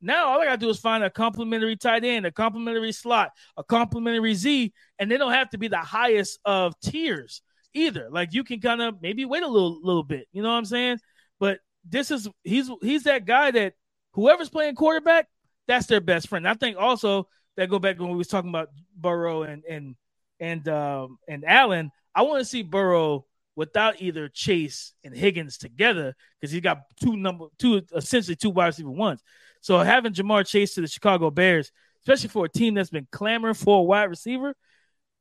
Now 0.00 0.28
all 0.28 0.40
I 0.40 0.46
gotta 0.46 0.56
do 0.56 0.70
is 0.70 0.78
find 0.78 1.04
a 1.04 1.10
complementary 1.10 1.76
tight 1.76 2.02
end, 2.02 2.24
a 2.24 2.32
complementary 2.32 2.92
slot, 2.92 3.30
a 3.58 3.62
complementary 3.62 4.34
Z, 4.34 4.72
and 4.98 5.10
they 5.10 5.18
don't 5.18 5.32
have 5.32 5.50
to 5.50 5.58
be 5.58 5.68
the 5.68 5.76
highest 5.76 6.40
of 6.46 6.74
tiers 6.80 7.42
either. 7.74 8.08
Like 8.10 8.32
you 8.32 8.42
can 8.42 8.60
kind 8.60 8.80
of 8.80 9.02
maybe 9.02 9.26
wait 9.26 9.42
a 9.42 9.48
little 9.48 9.80
little 9.82 10.02
bit, 10.02 10.28
you 10.32 10.42
know 10.42 10.48
what 10.48 10.56
I'm 10.56 10.64
saying? 10.64 10.98
But 11.38 11.58
this 11.84 12.10
is 12.10 12.28
he's 12.42 12.70
he's 12.80 13.04
that 13.04 13.26
guy 13.26 13.50
that 13.50 13.74
whoever's 14.12 14.48
playing 14.48 14.74
quarterback, 14.74 15.28
that's 15.66 15.86
their 15.86 16.00
best 16.00 16.28
friend. 16.28 16.48
I 16.48 16.54
think 16.54 16.76
also 16.76 17.28
that 17.56 17.70
go 17.70 17.78
back 17.78 17.98
when 17.98 18.10
we 18.10 18.16
was 18.16 18.28
talking 18.28 18.50
about 18.50 18.70
Burrow 18.96 19.42
and 19.42 19.62
and 19.64 19.96
and 20.40 20.68
um, 20.68 21.18
and 21.28 21.44
Allen. 21.46 21.90
I 22.14 22.22
want 22.22 22.40
to 22.40 22.44
see 22.44 22.62
Burrow 22.62 23.26
without 23.54 24.00
either 24.00 24.28
Chase 24.28 24.92
and 25.04 25.14
Higgins 25.14 25.58
together 25.58 26.14
because 26.40 26.52
he's 26.52 26.62
got 26.62 26.82
two 27.00 27.16
number 27.16 27.46
two 27.58 27.82
essentially 27.94 28.36
two 28.36 28.50
wide 28.50 28.66
receiver 28.66 28.90
ones. 28.90 29.22
So 29.60 29.78
having 29.78 30.12
Ja'Marr 30.12 30.46
Chase 30.46 30.74
to 30.74 30.80
the 30.80 30.88
Chicago 30.88 31.30
Bears, 31.30 31.70
especially 32.00 32.28
for 32.30 32.44
a 32.46 32.48
team 32.48 32.74
that's 32.74 32.90
been 32.90 33.06
clamoring 33.12 33.54
for 33.54 33.78
a 33.78 33.82
wide 33.82 34.04
receiver, 34.04 34.54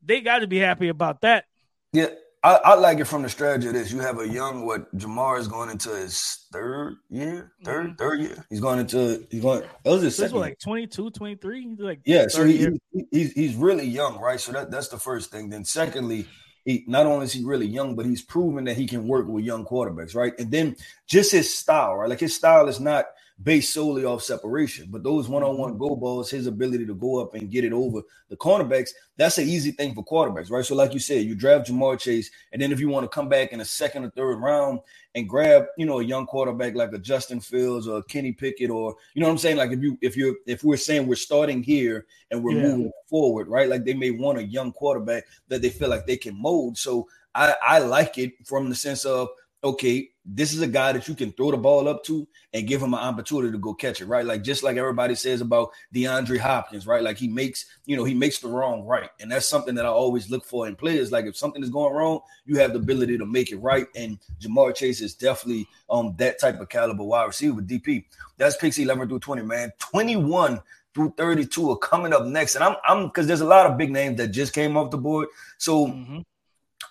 they 0.03 0.21
got 0.21 0.39
to 0.39 0.47
be 0.47 0.57
happy 0.57 0.87
about 0.87 1.21
that. 1.21 1.45
Yeah, 1.93 2.07
I, 2.43 2.55
I, 2.55 2.73
like 2.73 2.99
it 2.99 3.05
from 3.05 3.21
the 3.21 3.29
strategy 3.29 3.67
of 3.67 3.73
this. 3.75 3.91
You 3.91 3.99
have 3.99 4.19
a 4.19 4.27
young 4.27 4.65
what 4.65 4.95
Ja'Marr 4.97 5.39
is 5.39 5.47
going 5.47 5.69
into 5.69 5.89
his 5.89 6.47
third 6.51 6.95
year, 7.09 7.51
3rd 7.63 7.83
mm-hmm. 7.83 7.93
third 7.95 8.19
year. 8.19 8.45
He's 8.49 8.59
going 8.59 8.79
into 8.79 9.27
he's 9.29 9.41
going. 9.41 9.61
That 9.83 9.91
was 9.91 10.01
his 10.01 10.15
second. 10.15 10.39
like 10.39 10.57
22, 10.59 11.11
23? 11.11 11.75
Like 11.77 11.99
yeah, 12.03 12.27
so 12.27 12.43
he, 12.43 12.79
he, 12.91 13.05
he's 13.11 13.33
he's 13.33 13.55
really 13.55 13.85
young, 13.85 14.19
right? 14.19 14.39
So 14.39 14.51
that 14.53 14.71
that's 14.71 14.87
the 14.87 14.97
first 14.97 15.29
thing. 15.31 15.49
Then 15.49 15.65
secondly, 15.65 16.25
he 16.65 16.83
not 16.87 17.05
only 17.05 17.25
is 17.25 17.33
he 17.33 17.43
really 17.43 17.67
young, 17.67 17.95
but 17.95 18.07
he's 18.07 18.23
proven 18.23 18.63
that 18.65 18.75
he 18.75 18.87
can 18.87 19.07
work 19.07 19.27
with 19.27 19.45
young 19.45 19.63
quarterbacks, 19.63 20.15
right? 20.15 20.33
And 20.39 20.49
then 20.49 20.75
just 21.05 21.31
his 21.31 21.53
style, 21.53 21.95
right? 21.95 22.09
Like 22.09 22.21
his 22.21 22.35
style 22.35 22.67
is 22.67 22.79
not 22.79 23.05
based 23.43 23.73
solely 23.73 24.05
off 24.05 24.23
separation. 24.23 24.87
But 24.89 25.03
those 25.03 25.25
mm-hmm. 25.25 25.33
one-on-one 25.35 25.77
go 25.77 25.95
balls, 25.95 26.29
his 26.29 26.47
ability 26.47 26.85
to 26.85 26.95
go 26.95 27.19
up 27.19 27.33
and 27.33 27.49
get 27.49 27.63
it 27.63 27.73
over 27.73 28.01
the 28.29 28.37
cornerbacks, 28.37 28.91
that's 29.17 29.37
an 29.37 29.47
easy 29.47 29.71
thing 29.71 29.93
for 29.93 30.03
quarterbacks, 30.03 30.51
right? 30.51 30.65
So, 30.65 30.75
like 30.75 30.93
you 30.93 30.99
said, 30.99 31.25
you 31.25 31.35
draft 31.35 31.69
Ja'Marr 31.69 31.99
Chase, 31.99 32.29
and 32.51 32.61
then 32.61 32.71
if 32.71 32.79
you 32.79 32.89
want 32.89 33.03
to 33.03 33.09
come 33.09 33.29
back 33.29 33.51
in 33.51 33.61
a 33.61 33.65
second 33.65 34.05
or 34.05 34.09
third 34.11 34.35
round 34.37 34.79
and 35.15 35.27
grab, 35.27 35.65
you 35.77 35.85
know, 35.85 35.99
a 35.99 36.03
young 36.03 36.25
quarterback 36.25 36.75
like 36.75 36.93
a 36.93 36.99
Justin 36.99 37.39
Fields 37.39 37.87
or 37.87 38.01
Kenny 38.03 38.31
Pickett, 38.31 38.69
or 38.69 38.95
you 39.13 39.21
know 39.21 39.27
what 39.27 39.33
I'm 39.33 39.37
saying? 39.37 39.57
Like 39.57 39.71
if 39.71 39.81
you 39.81 39.97
if 40.01 40.15
you're 40.15 40.35
if 40.45 40.63
we're 40.63 40.77
saying 40.77 41.07
we're 41.07 41.15
starting 41.15 41.63
here 41.63 42.05
and 42.29 42.43
we're 42.43 42.53
yeah. 42.53 42.63
moving 42.63 42.91
forward, 43.09 43.47
right? 43.47 43.69
Like 43.69 43.85
they 43.85 43.93
may 43.93 44.11
want 44.11 44.39
a 44.39 44.43
young 44.43 44.71
quarterback 44.71 45.25
that 45.47 45.61
they 45.61 45.69
feel 45.69 45.89
like 45.89 46.05
they 46.05 46.17
can 46.17 46.39
mold. 46.39 46.77
So 46.77 47.07
I, 47.33 47.55
I 47.61 47.79
like 47.79 48.17
it 48.17 48.33
from 48.45 48.69
the 48.69 48.75
sense 48.75 49.05
of 49.05 49.29
okay, 49.63 50.09
this 50.23 50.53
is 50.53 50.61
a 50.61 50.67
guy 50.67 50.91
that 50.91 51.07
you 51.07 51.15
can 51.15 51.31
throw 51.31 51.49
the 51.51 51.57
ball 51.57 51.87
up 51.87 52.03
to 52.03 52.27
and 52.53 52.67
give 52.67 52.81
him 52.81 52.93
an 52.93 52.99
opportunity 52.99 53.51
to 53.51 53.57
go 53.57 53.73
catch 53.73 54.01
it, 54.01 54.05
right? 54.05 54.25
Like 54.25 54.43
just 54.43 54.61
like 54.61 54.77
everybody 54.77 55.15
says 55.15 55.41
about 55.41 55.71
DeAndre 55.93 56.37
Hopkins, 56.37 56.85
right? 56.85 57.01
Like 57.01 57.17
he 57.17 57.27
makes, 57.27 57.65
you 57.85 57.97
know, 57.97 58.03
he 58.03 58.13
makes 58.13 58.39
the 58.39 58.47
wrong 58.47 58.85
right. 58.85 59.09
And 59.19 59.31
that's 59.31 59.47
something 59.47 59.73
that 59.75 59.85
I 59.85 59.89
always 59.89 60.29
look 60.29 60.45
for 60.45 60.67
in 60.67 60.75
players. 60.75 61.11
Like 61.11 61.25
if 61.25 61.35
something 61.35 61.63
is 61.63 61.69
going 61.69 61.93
wrong, 61.93 62.19
you 62.45 62.57
have 62.59 62.73
the 62.73 62.79
ability 62.79 63.17
to 63.17 63.25
make 63.25 63.51
it 63.51 63.57
right. 63.57 63.87
And 63.95 64.19
Ja'Marr 64.39 64.75
Chase 64.75 65.01
is 65.01 65.15
definitely 65.15 65.67
um 65.89 66.13
that 66.17 66.39
type 66.39 66.59
of 66.59 66.69
caliber 66.69 67.03
wide 67.03 67.25
receiver 67.25 67.55
with 67.55 67.67
DP. 67.67 68.05
That's 68.37 68.57
picks 68.57 68.77
11 68.77 69.09
through 69.09 69.19
20, 69.19 69.41
man. 69.41 69.71
21 69.79 70.61
through 70.93 71.13
32 71.17 71.71
are 71.71 71.77
coming 71.77 72.13
up 72.13 72.25
next. 72.25 72.55
And 72.55 72.63
I'm 72.63 72.75
I'm 72.85 73.07
because 73.07 73.25
there's 73.25 73.41
a 73.41 73.45
lot 73.45 73.65
of 73.65 73.77
big 73.77 73.91
names 73.91 74.17
that 74.17 74.27
just 74.27 74.53
came 74.53 74.77
off 74.77 74.91
the 74.91 74.97
board. 74.97 75.29
So 75.57 75.87
mm-hmm. 75.87 76.19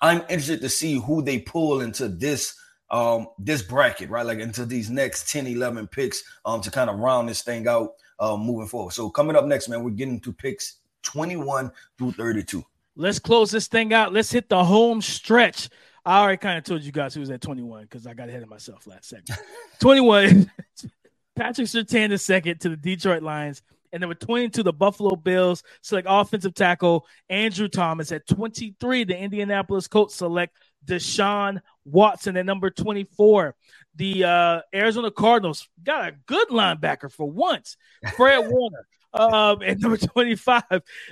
I'm 0.02 0.22
interested 0.22 0.62
to 0.62 0.68
see 0.68 0.98
who 0.98 1.22
they 1.22 1.38
pull 1.38 1.80
into 1.80 2.08
this 2.08 2.56
um, 2.90 3.28
this 3.38 3.62
bracket, 3.62 4.10
right? 4.10 4.26
Like 4.26 4.38
into 4.38 4.64
these 4.64 4.90
next 4.90 5.30
10, 5.30 5.46
11 5.46 5.86
picks 5.88 6.22
um, 6.44 6.60
to 6.60 6.70
kind 6.70 6.90
of 6.90 6.98
round 6.98 7.28
this 7.28 7.42
thing 7.42 7.68
out 7.68 7.92
uh, 8.18 8.36
moving 8.36 8.68
forward. 8.68 8.92
So 8.92 9.10
coming 9.10 9.36
up 9.36 9.44
next, 9.44 9.68
man, 9.68 9.82
we're 9.82 9.90
getting 9.90 10.20
to 10.20 10.32
picks 10.32 10.76
21 11.02 11.70
through 11.98 12.12
32. 12.12 12.62
Let's 12.96 13.18
close 13.18 13.50
this 13.50 13.68
thing 13.68 13.94
out. 13.94 14.12
Let's 14.12 14.30
hit 14.30 14.48
the 14.48 14.62
home 14.62 15.00
stretch. 15.00 15.68
I 16.04 16.20
already 16.20 16.38
kind 16.38 16.58
of 16.58 16.64
told 16.64 16.82
you 16.82 16.92
guys 16.92 17.14
who 17.14 17.20
was 17.20 17.30
at 17.30 17.40
21 17.40 17.82
because 17.82 18.06
I 18.06 18.14
got 18.14 18.28
ahead 18.28 18.42
of 18.42 18.48
myself 18.48 18.86
last 18.86 19.08
second. 19.08 19.36
21, 19.80 20.50
Patrick 21.36 21.66
Surtain 21.66 22.08
the 22.08 22.18
second 22.18 22.60
to 22.60 22.70
the 22.70 22.76
Detroit 22.76 23.22
Lions. 23.22 23.62
And 23.92 24.00
number 24.00 24.14
22, 24.14 24.62
the 24.62 24.72
Buffalo 24.72 25.16
Bills 25.16 25.62
select 25.82 26.06
offensive 26.08 26.54
tackle 26.54 27.06
Andrew 27.28 27.68
Thomas. 27.68 28.12
At 28.12 28.26
23, 28.26 29.04
the 29.04 29.16
Indianapolis 29.16 29.88
Colts 29.88 30.14
select 30.14 30.56
Deshaun 30.86 31.60
Watson. 31.84 32.36
At 32.36 32.46
number 32.46 32.70
24, 32.70 33.54
the 33.94 34.24
uh, 34.24 34.60
Arizona 34.74 35.10
Cardinals 35.10 35.68
got 35.82 36.08
a 36.08 36.12
good 36.26 36.48
linebacker 36.48 37.10
for 37.10 37.30
once, 37.30 37.76
Fred 38.16 38.38
Warner. 38.48 38.86
Um, 39.12 39.60
at 39.62 39.80
number 39.80 39.96
25, 39.96 40.62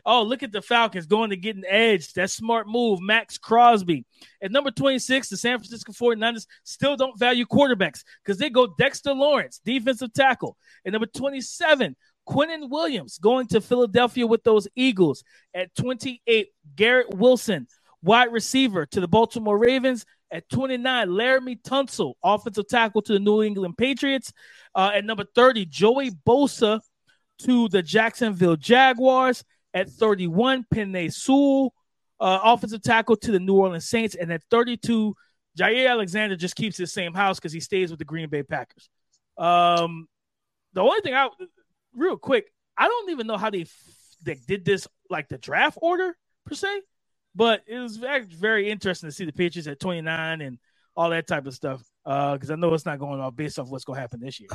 oh, 0.07 0.23
look 0.23 0.45
at 0.45 0.53
the 0.53 0.63
Falcons 0.63 1.07
going 1.07 1.31
to 1.31 1.37
get 1.37 1.57
an 1.57 1.65
edge. 1.67 2.13
That's 2.13 2.33
smart 2.33 2.69
move. 2.69 3.01
Maxx 3.01 3.39
Crosby. 3.39 4.05
At 4.41 4.53
number 4.53 4.71
26, 4.71 5.29
the 5.29 5.37
San 5.37 5.59
Francisco 5.59 5.93
49ers 5.93 6.47
still 6.63 6.97
don't 6.97 7.19
value 7.19 7.45
quarterbacks 7.45 8.05
because 8.25 8.39
they 8.39 8.51
go 8.51 8.73
Dexter 8.79 9.13
Lawrence, 9.13 9.61
defensive 9.65 10.13
tackle. 10.13 10.57
At 10.87 10.93
number 10.93 11.07
27, 11.07 11.97
Quinnen 12.29 12.69
Williams 12.69 13.19
going 13.19 13.47
to 13.49 13.61
Philadelphia 13.61 14.27
with 14.27 14.45
those 14.45 14.69
Eagles. 14.77 15.25
At 15.55 15.75
28, 15.75 16.49
Garrett 16.77 17.15
Wilson, 17.17 17.67
wide 18.03 18.33
receiver 18.33 18.87
to 18.87 19.01
the 19.01 19.09
Baltimore 19.09 19.59
Ravens. 19.59 20.05
At 20.31 20.49
29, 20.51 21.09
Laremy 21.09 21.63
Tunsil, 21.63 22.13
offensive 22.23 22.69
tackle 22.69 23.01
to 23.03 23.15
the 23.15 23.19
New 23.19 23.43
England 23.43 23.79
Patriots. 23.79 24.31
Uh, 24.75 24.91
at 24.95 25.05
number 25.05 25.25
30, 25.35 25.65
Joey 25.65 26.11
Bosa 26.11 26.81
to 27.45 27.69
the 27.69 27.83
Jacksonville 27.83 28.57
Jaguars. 28.57 29.43
At 29.73 29.89
31, 29.89 30.67
Penei 30.75 31.13
Sewell, 31.13 31.73
uh, 32.21 32.41
offensive 32.43 32.83
tackle 32.83 33.17
to 33.17 33.33
the 33.33 33.39
New 33.39 33.55
Orleans 33.55 33.89
Saints. 33.89 34.15
And 34.15 34.33
at 34.33 34.43
32, 34.51 35.15
Jaire 35.59 35.89
Alexander 35.89 36.37
just 36.37 36.57
keeps 36.57 36.77
his 36.77 36.93
same 36.93 37.15
house 37.15 37.39
because 37.39 37.53
he 37.53 37.61
stays 37.61 37.91
with 37.91 37.99
the 37.99 38.05
Green 38.05 38.29
Bay 38.29 38.43
Packers. 38.43 38.89
Um, 39.37 40.09
the 40.73 40.83
only 40.83 41.01
thing 41.01 41.15
I, 41.15 41.29
real 41.95 42.17
quick, 42.17 42.53
I 42.77 42.87
don't 42.87 43.11
even 43.11 43.27
know 43.27 43.37
how 43.37 43.51
they, 43.51 43.67
they 44.23 44.35
did 44.35 44.65
this, 44.65 44.87
like 45.11 45.29
the 45.29 45.39
draft 45.39 45.79
order 45.81 46.17
per 46.47 46.55
se, 46.55 46.83
but 47.39 47.63
it 47.69 47.79
was 47.79 47.97
very, 47.97 48.69
interesting 48.69 49.09
to 49.09 49.15
see 49.15 49.25
the 49.25 49.33
Patriots 49.33 49.69
at 49.69 49.79
29 49.79 50.41
and 50.41 50.59
all 50.97 51.11
that 51.11 51.29
type 51.29 51.47
of 51.47 51.55
stuff. 51.55 51.81
Because 52.05 52.51
uh, 52.51 52.55
I 52.55 52.57
know 52.57 52.75
it's 52.75 52.85
not 52.85 52.99
going 52.99 53.21
off 53.21 53.37
based 53.37 53.61
off 53.61 53.69
what's 53.69 53.85
going 53.85 53.97
to 53.97 54.01
happen 54.01 54.19
this 54.19 54.41
year. 54.41 54.49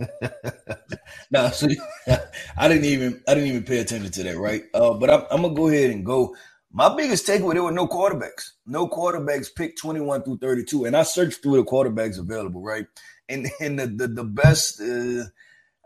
no, 1.30 1.48
so 1.50 1.68
I 2.58 2.66
didn't 2.66 2.86
even 2.86 3.22
I 3.28 3.34
didn't 3.34 3.50
even 3.50 3.62
pay 3.62 3.78
attention 3.78 4.10
to 4.10 4.22
that, 4.24 4.38
right? 4.38 4.64
Uh, 4.74 4.94
but 4.94 5.08
I'm, 5.08 5.22
I'm, 5.30 5.42
gonna 5.42 5.54
go 5.54 5.68
ahead 5.68 5.90
and 5.90 6.04
go. 6.04 6.34
My 6.72 6.94
biggest 6.96 7.28
takeaway: 7.28 7.52
there 7.52 7.62
were 7.62 7.70
no 7.70 7.86
quarterbacks. 7.86 8.50
No 8.66 8.88
quarterbacks 8.88 9.54
picked 9.54 9.78
21 9.78 10.24
through 10.24 10.38
32, 10.38 10.86
and 10.86 10.96
I 10.96 11.04
searched 11.04 11.42
through 11.42 11.56
the 11.56 11.64
quarterbacks 11.64 12.18
available, 12.18 12.62
right? 12.62 12.86
And 13.28 13.48
and 13.60 13.78
the 13.78 13.86
the, 13.86 14.08
the 14.08 14.24
best. 14.24 14.80
Uh, 14.80 15.26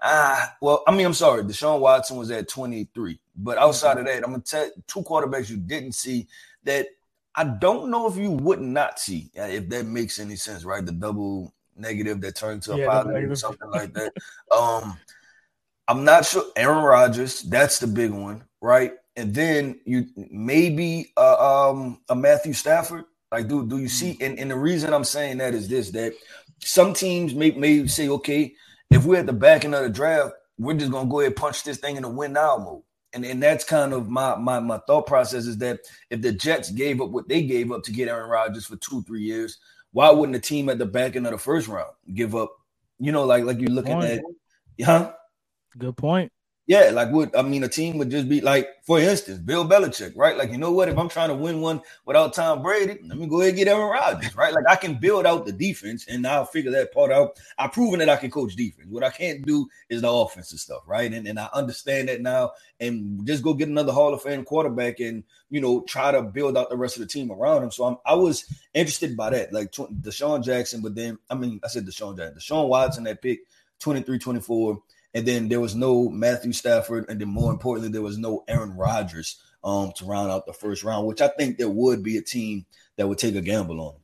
Ah, 0.03 0.57
well, 0.63 0.83
I 0.87 0.97
mean, 0.97 1.05
I'm 1.05 1.15
sorry. 1.15 1.43
Deshaun 1.45 1.81
Watson 1.81 2.17
was 2.17 2.31
at 2.31 2.49
23, 2.49 3.21
but 3.43 3.59
outside 3.59 3.99
of 3.99 4.07
that, 4.07 4.23
I'm 4.25 4.31
gonna 4.31 4.43
tell 4.43 4.71
two 4.87 5.03
quarterbacks 5.03 5.51
you 5.51 5.57
didn't 5.57 5.93
see 5.93 6.27
that 6.65 6.87
I 7.35 7.45
don't 7.45 7.91
know 7.91 8.07
if 8.07 8.17
you 8.17 8.31
would 8.31 8.61
not 8.61 8.99
see, 8.99 9.31
if 9.35 9.69
that 9.69 9.87
makes 9.87 10.19
any 10.19 10.37
sense, 10.37 10.65
right? 10.65 10.85
The 10.85 10.93
double 10.93 11.55
negative 11.77 12.21
that 12.21 12.37
turned 12.37 12.63
to 12.63 12.73
a 12.73 12.79
yeah, 12.79 12.87
positive 12.87 13.31
or 13.31 13.37
something 13.37 13.71
like 13.71 13.95
that. 13.95 14.13
Um, 14.55 14.97
I'm 15.89 16.05
not 16.05 16.25
sure. 16.25 16.45
Aaron 16.57 16.85
Rodgers, 16.85 17.43
that's 17.43 17.79
the 17.79 17.87
big 17.87 18.11
one, 18.11 18.45
right? 18.61 18.95
And 19.17 19.35
then 19.35 19.81
you 19.85 20.07
maybe 20.31 21.13
uh, 21.17 21.71
um, 21.71 22.01
a 22.09 22.15
Matthew 22.15 22.53
Stafford. 22.53 23.05
Like, 23.33 23.49
do 23.49 23.67
do 23.67 23.79
you 23.79 23.89
see? 23.89 24.15
Mm. 24.15 24.27
And, 24.27 24.39
and 24.41 24.51
the 24.51 24.57
reason 24.57 24.93
I'm 24.93 25.05
saying 25.05 25.39
that 25.39 25.55
is 25.55 25.69
this: 25.69 25.91
that 25.91 26.15
some 26.59 26.95
teams 26.95 27.35
may 27.35 27.53
may 27.53 27.87
say, 27.87 28.09
okay, 28.09 28.55
if 28.91 29.05
we're 29.05 29.21
at 29.21 29.27
the 29.27 29.33
back 29.33 29.65
end 29.65 29.75
of 29.75 29.83
the 29.83 29.89
draft, 29.89 30.35
we're 30.59 30.75
just 30.75 30.93
gonna 30.93 31.09
go 31.09 31.21
ahead 31.21 31.33
and 31.33 31.37
punch 31.37 31.63
this 31.65 31.79
thing 31.79 31.97
in 31.97 32.03
the 32.03 32.09
win 32.09 32.33
now 32.33 32.57
mode. 32.59 32.83
And, 33.13 33.25
and 33.25 33.43
that's 33.43 33.65
kind 33.65 33.93
of 33.93 34.09
my, 34.09 34.37
my 34.37 34.61
my 34.61 34.79
thought 34.87 35.07
process 35.07 35.47
is 35.47 35.59
that 35.59 35.81
if 36.11 36.23
the 36.23 36.33
Jets 36.33 36.71
gave 36.71 37.01
up 37.01 37.11
what 37.11 37.29
they 37.29 37.43
gave 37.43 37.73
up 37.73 37.83
to 37.85 37.93
get 37.93 38.09
Aaron 38.09 38.31
Rodgers 38.31 38.67
for 38.67 38.77
two, 38.77 39.03
three 39.03 39.23
years, 39.23 39.59
why 39.93 40.11
wouldn't 40.11 40.35
the 40.35 40.41
team 40.41 40.69
at 40.69 40.79
the 40.79 40.87
back 40.87 41.17
end 41.17 41.27
of 41.27 41.33
the 41.33 41.39
first 41.39 41.67
round 41.67 41.91
give 42.15 42.37
up? 42.37 42.53
You 42.99 43.11
know, 43.11 43.25
like 43.25 43.45
like 43.45 43.59
you're 43.59 43.71
looking 43.71 44.01
at, 44.03 44.21
huh? 44.85 45.13
Good 45.77 45.97
point. 45.97 46.31
Yeah, 46.71 46.91
like 46.91 47.11
what 47.11 47.37
I 47.37 47.43
mean, 47.43 47.65
a 47.65 47.69
team 47.69 47.99
would 47.99 48.13
just 48.13 48.29
be 48.29 48.41
like, 48.41 48.69
for 48.85 49.01
instance, 49.01 49.39
Bill 49.39 49.69
Belichick, 49.69 50.13
right? 50.15 50.37
Like, 50.37 50.53
you 50.53 50.57
know 50.57 50.71
what? 50.71 50.89
If 50.89 50.97
I'm 50.99 51.09
trying 51.09 51.31
to 51.31 51.35
win 51.35 51.61
one 51.61 51.83
without 52.07 52.33
Tom 52.33 52.63
Brady, 52.63 52.97
let 53.09 53.19
me 53.19 53.27
go 53.27 53.41
ahead 53.41 53.49
and 53.49 53.59
get 53.59 53.67
Aaron 53.67 53.91
Rodgers, 53.91 54.37
right? 54.37 54.55
Like, 54.55 54.67
I 54.69 54.77
can 54.77 54.95
build 54.95 55.27
out 55.27 55.47
the 55.47 55.51
defense 55.51 56.07
and 56.07 56.25
I'll 56.25 56.45
figure 56.45 56.71
that 56.71 56.95
part 56.95 57.11
out. 57.11 57.41
I've 57.59 57.73
proven 57.73 57.99
that 57.99 58.09
I 58.09 58.15
can 58.15 58.31
coach 58.31 58.55
defense. 58.55 58.87
What 58.89 59.03
I 59.03 59.11
can't 59.11 59.45
do 59.45 59.69
is 59.89 60.03
the 60.03 60.09
offensive 60.13 60.61
stuff, 60.61 60.83
right? 60.87 61.13
And, 61.13 61.27
and 61.27 61.41
I 61.41 61.49
understand 61.55 62.07
that 62.09 62.21
now. 62.21 62.53
And 62.79 63.27
just 63.27 63.43
go 63.43 63.53
get 63.53 63.67
another 63.67 63.93
Hall 63.93 64.15
of 64.15 64.23
Fame 64.23 64.45
quarterback 64.45 65.01
and, 65.01 65.25
you 65.51 65.61
know, 65.61 65.81
try 65.89 66.13
to 66.13 66.23
build 66.23 66.57
out 66.57 66.71
the 66.71 66.77
rest 66.77 66.95
of 66.95 67.03
the 67.03 67.09
team 67.09 67.33
around 67.33 67.65
him. 67.65 67.73
So 67.73 67.83
I'm, 67.85 67.97
I 68.07 68.15
was 68.15 68.45
interested 68.75 69.17
by 69.17 69.31
that, 69.31 69.53
like 69.53 69.73
DeSean 69.73 70.45
Jackson, 70.45 70.83
but 70.83 70.95
then, 70.95 71.19
I 71.29 71.35
mean, 71.35 71.59
I 71.65 71.67
said 71.67 71.85
DeSean 71.85 72.17
Jackson, 72.17 72.39
Deshaun 72.39 72.69
Watson, 72.69 73.03
that 73.05 73.23
pick 73.23 73.41
23 73.81 74.21
24 74.21 74.81
and 75.15 75.27
then 75.27 75.49
there 75.49 75.61
was 75.61 75.75
no 75.75 76.09
Matthew 76.09 76.53
Stafford, 76.53 77.07
and 77.09 77.21
then 77.21 77.29
more 77.29 77.51
importantly, 77.51 77.91
there 77.91 78.03
was 78.03 78.19
no 78.19 78.45
Aaron 78.49 78.77
Rodgers 78.77 79.41
um, 79.65 79.93
to 79.97 80.05
round 80.05 80.31
out 80.31 80.47
the 80.47 80.53
first 80.53 80.85
round, 80.85 81.07
which 81.07 81.21
I 81.21 81.29
think 81.29 81.59
there 81.59 81.69
would 81.69 82.03
be 82.03 82.17
a 82.17 82.23
team 82.23 82.65
that 82.97 83.09
would 83.09 83.19
take 83.19 83.35
a 83.35 83.41
gamble 83.41 83.81
on. 83.81 83.95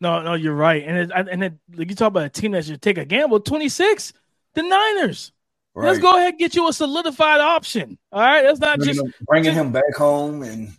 No, 0.00 0.22
no, 0.22 0.34
you're 0.34 0.54
right, 0.54 0.82
and 0.84 0.98
it, 0.98 1.10
and 1.14 1.44
it, 1.44 1.54
like 1.74 1.88
you 1.88 1.94
talk 1.94 2.08
about 2.08 2.24
a 2.24 2.28
team 2.28 2.52
that 2.52 2.64
should 2.64 2.82
take 2.82 2.98
a 2.98 3.04
gamble. 3.04 3.40
Twenty 3.40 3.68
six, 3.68 4.12
the 4.54 4.62
Niners. 4.62 5.32
Right. 5.74 5.86
Let's 5.88 6.00
go 6.00 6.16
ahead 6.16 6.30
and 6.30 6.38
get 6.38 6.54
you 6.54 6.68
a 6.68 6.72
solidified 6.72 7.40
option. 7.40 7.98
All 8.12 8.20
right, 8.20 8.42
that's 8.42 8.60
not 8.60 8.78
bringing 8.78 8.94
just 8.94 9.06
him, 9.06 9.14
bringing 9.26 9.54
him 9.54 9.72
back 9.72 9.94
home 9.96 10.42
and 10.42 10.76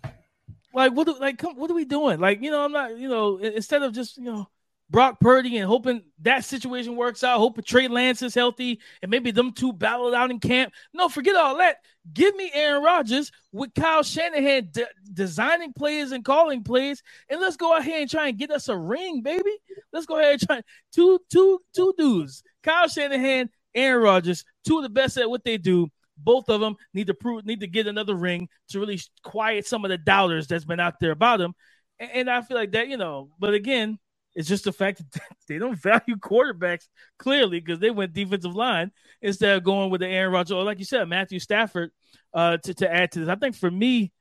like 0.73 0.93
what? 0.93 1.07
Do, 1.07 1.17
like, 1.19 1.37
come, 1.37 1.55
what 1.55 1.69
are 1.71 1.75
we 1.75 1.85
doing? 1.85 2.19
Like, 2.19 2.41
you 2.41 2.51
know, 2.51 2.63
I'm 2.63 2.71
not, 2.71 2.97
you 2.97 3.07
know, 3.07 3.37
instead 3.37 3.83
of 3.83 3.93
just 3.93 4.17
you 4.17 4.23
know 4.23 4.47
Brock 4.89 5.19
Purdy 5.19 5.57
and 5.57 5.67
hoping 5.67 6.03
that 6.21 6.45
situation 6.45 6.95
works 6.95 7.23
out. 7.23 7.39
Hoping 7.39 7.63
Trey 7.63 7.87
Lance 7.87 8.21
is 8.21 8.35
healthy 8.35 8.79
and 9.01 9.09
maybe 9.09 9.31
them 9.31 9.51
two 9.51 9.73
battle 9.73 10.13
out 10.13 10.29
in 10.29 10.39
camp. 10.39 10.73
No, 10.93 11.09
forget 11.09 11.35
all 11.35 11.57
that. 11.57 11.77
Give 12.11 12.35
me 12.35 12.51
Aaron 12.53 12.83
Rodgers 12.83 13.31
with 13.51 13.73
Kyle 13.73 14.03
Shanahan 14.03 14.69
de- 14.71 14.87
designing 15.13 15.73
plays 15.73 16.11
and 16.11 16.23
calling 16.23 16.63
plays, 16.63 17.01
and 17.29 17.39
let's 17.39 17.55
go 17.55 17.73
out 17.73 17.85
here 17.85 18.01
and 18.01 18.09
try 18.09 18.27
and 18.27 18.37
get 18.37 18.51
us 18.51 18.67
a 18.67 18.77
ring, 18.77 19.21
baby. 19.21 19.51
Let's 19.93 20.05
go 20.05 20.19
ahead 20.19 20.33
and 20.33 20.41
try 20.41 20.61
two, 20.93 21.19
two, 21.31 21.61
two 21.73 21.93
dudes. 21.97 22.43
Kyle 22.61 22.89
Shanahan, 22.89 23.49
Aaron 23.73 24.03
Rodgers, 24.03 24.43
two 24.65 24.77
of 24.77 24.83
the 24.83 24.89
best 24.89 25.17
at 25.17 25.29
what 25.29 25.45
they 25.45 25.57
do. 25.57 25.89
Both 26.17 26.49
of 26.49 26.59
them 26.59 26.75
need 26.93 27.07
to 27.07 27.13
prove, 27.13 27.45
need 27.45 27.61
to 27.61 27.67
get 27.67 27.87
another 27.87 28.15
ring 28.15 28.49
to 28.69 28.79
really 28.79 28.99
quiet 29.23 29.65
some 29.65 29.85
of 29.85 29.89
the 29.89 29.97
doubters 29.97 30.47
that's 30.47 30.65
been 30.65 30.79
out 30.79 30.99
there 30.99 31.11
about 31.11 31.39
them. 31.39 31.53
And, 31.99 32.11
and 32.11 32.29
I 32.29 32.41
feel 32.41 32.57
like 32.57 32.73
that, 32.73 32.89
you 32.89 32.97
know. 32.97 33.29
But 33.39 33.53
again, 33.53 33.97
it's 34.35 34.47
just 34.47 34.63
the 34.63 34.71
fact 34.71 34.99
that 35.11 35.21
they 35.47 35.57
don't 35.57 35.77
value 35.79 36.15
quarterbacks 36.17 36.87
clearly 37.17 37.59
because 37.59 37.79
they 37.79 37.91
went 37.91 38.13
defensive 38.13 38.55
line 38.55 38.91
instead 39.21 39.57
of 39.57 39.63
going 39.63 39.89
with 39.89 40.01
the 40.01 40.07
Aaron 40.07 40.33
Rodgers 40.33 40.51
or, 40.51 40.63
like 40.63 40.79
you 40.79 40.85
said, 40.85 41.07
Matthew 41.07 41.39
Stafford 41.39 41.91
uh, 42.33 42.57
to 42.57 42.73
to 42.75 42.91
add 42.91 43.11
to 43.11 43.19
this. 43.19 43.29
I 43.29 43.35
think 43.35 43.55
for 43.55 43.69
me, 43.69 44.11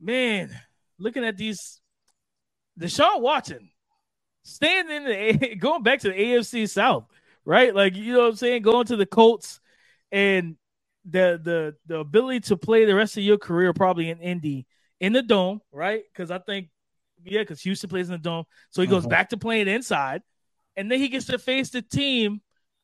man, 0.00 0.50
looking 0.98 1.24
at 1.24 1.36
these, 1.36 1.80
Deshaun 2.78 3.20
Watson, 3.20 3.70
standing 4.42 4.96
in 4.96 5.04
the 5.04 5.54
going 5.60 5.82
back 5.82 6.00
to 6.00 6.08
the 6.08 6.14
AFC 6.14 6.68
South, 6.68 7.06
right? 7.44 7.74
Like 7.74 7.94
you 7.94 8.12
know 8.12 8.20
what 8.20 8.30
I'm 8.30 8.36
saying, 8.36 8.62
going 8.62 8.86
to 8.86 8.96
the 8.96 9.06
Colts 9.06 9.60
and 10.10 10.56
the 11.08 11.40
the 11.42 11.76
the 11.86 12.00
ability 12.00 12.40
to 12.40 12.56
play 12.56 12.84
the 12.84 12.94
rest 12.94 13.16
of 13.16 13.22
your 13.22 13.38
career 13.38 13.72
probably 13.72 14.10
in 14.10 14.18
Indy 14.20 14.66
in 14.98 15.12
the 15.12 15.22
dome, 15.22 15.60
right? 15.72 16.02
Because 16.12 16.30
I 16.30 16.38
think 16.38 16.68
yeah, 17.24 17.40
because 17.40 17.60
Houston 17.62 17.90
plays 17.90 18.08
in 18.08 18.12
the 18.12 18.18
dome. 18.18 18.44
So 18.70 18.82
he 18.82 18.88
goes 18.88 19.02
uh-huh. 19.02 19.10
back 19.10 19.28
to 19.30 19.36
playing 19.36 19.68
inside. 19.68 20.22
And 20.76 20.90
then 20.90 20.98
he 20.98 21.08
gets 21.08 21.26
to 21.26 21.38
face 21.38 21.70
the 21.70 21.82
team 21.82 22.40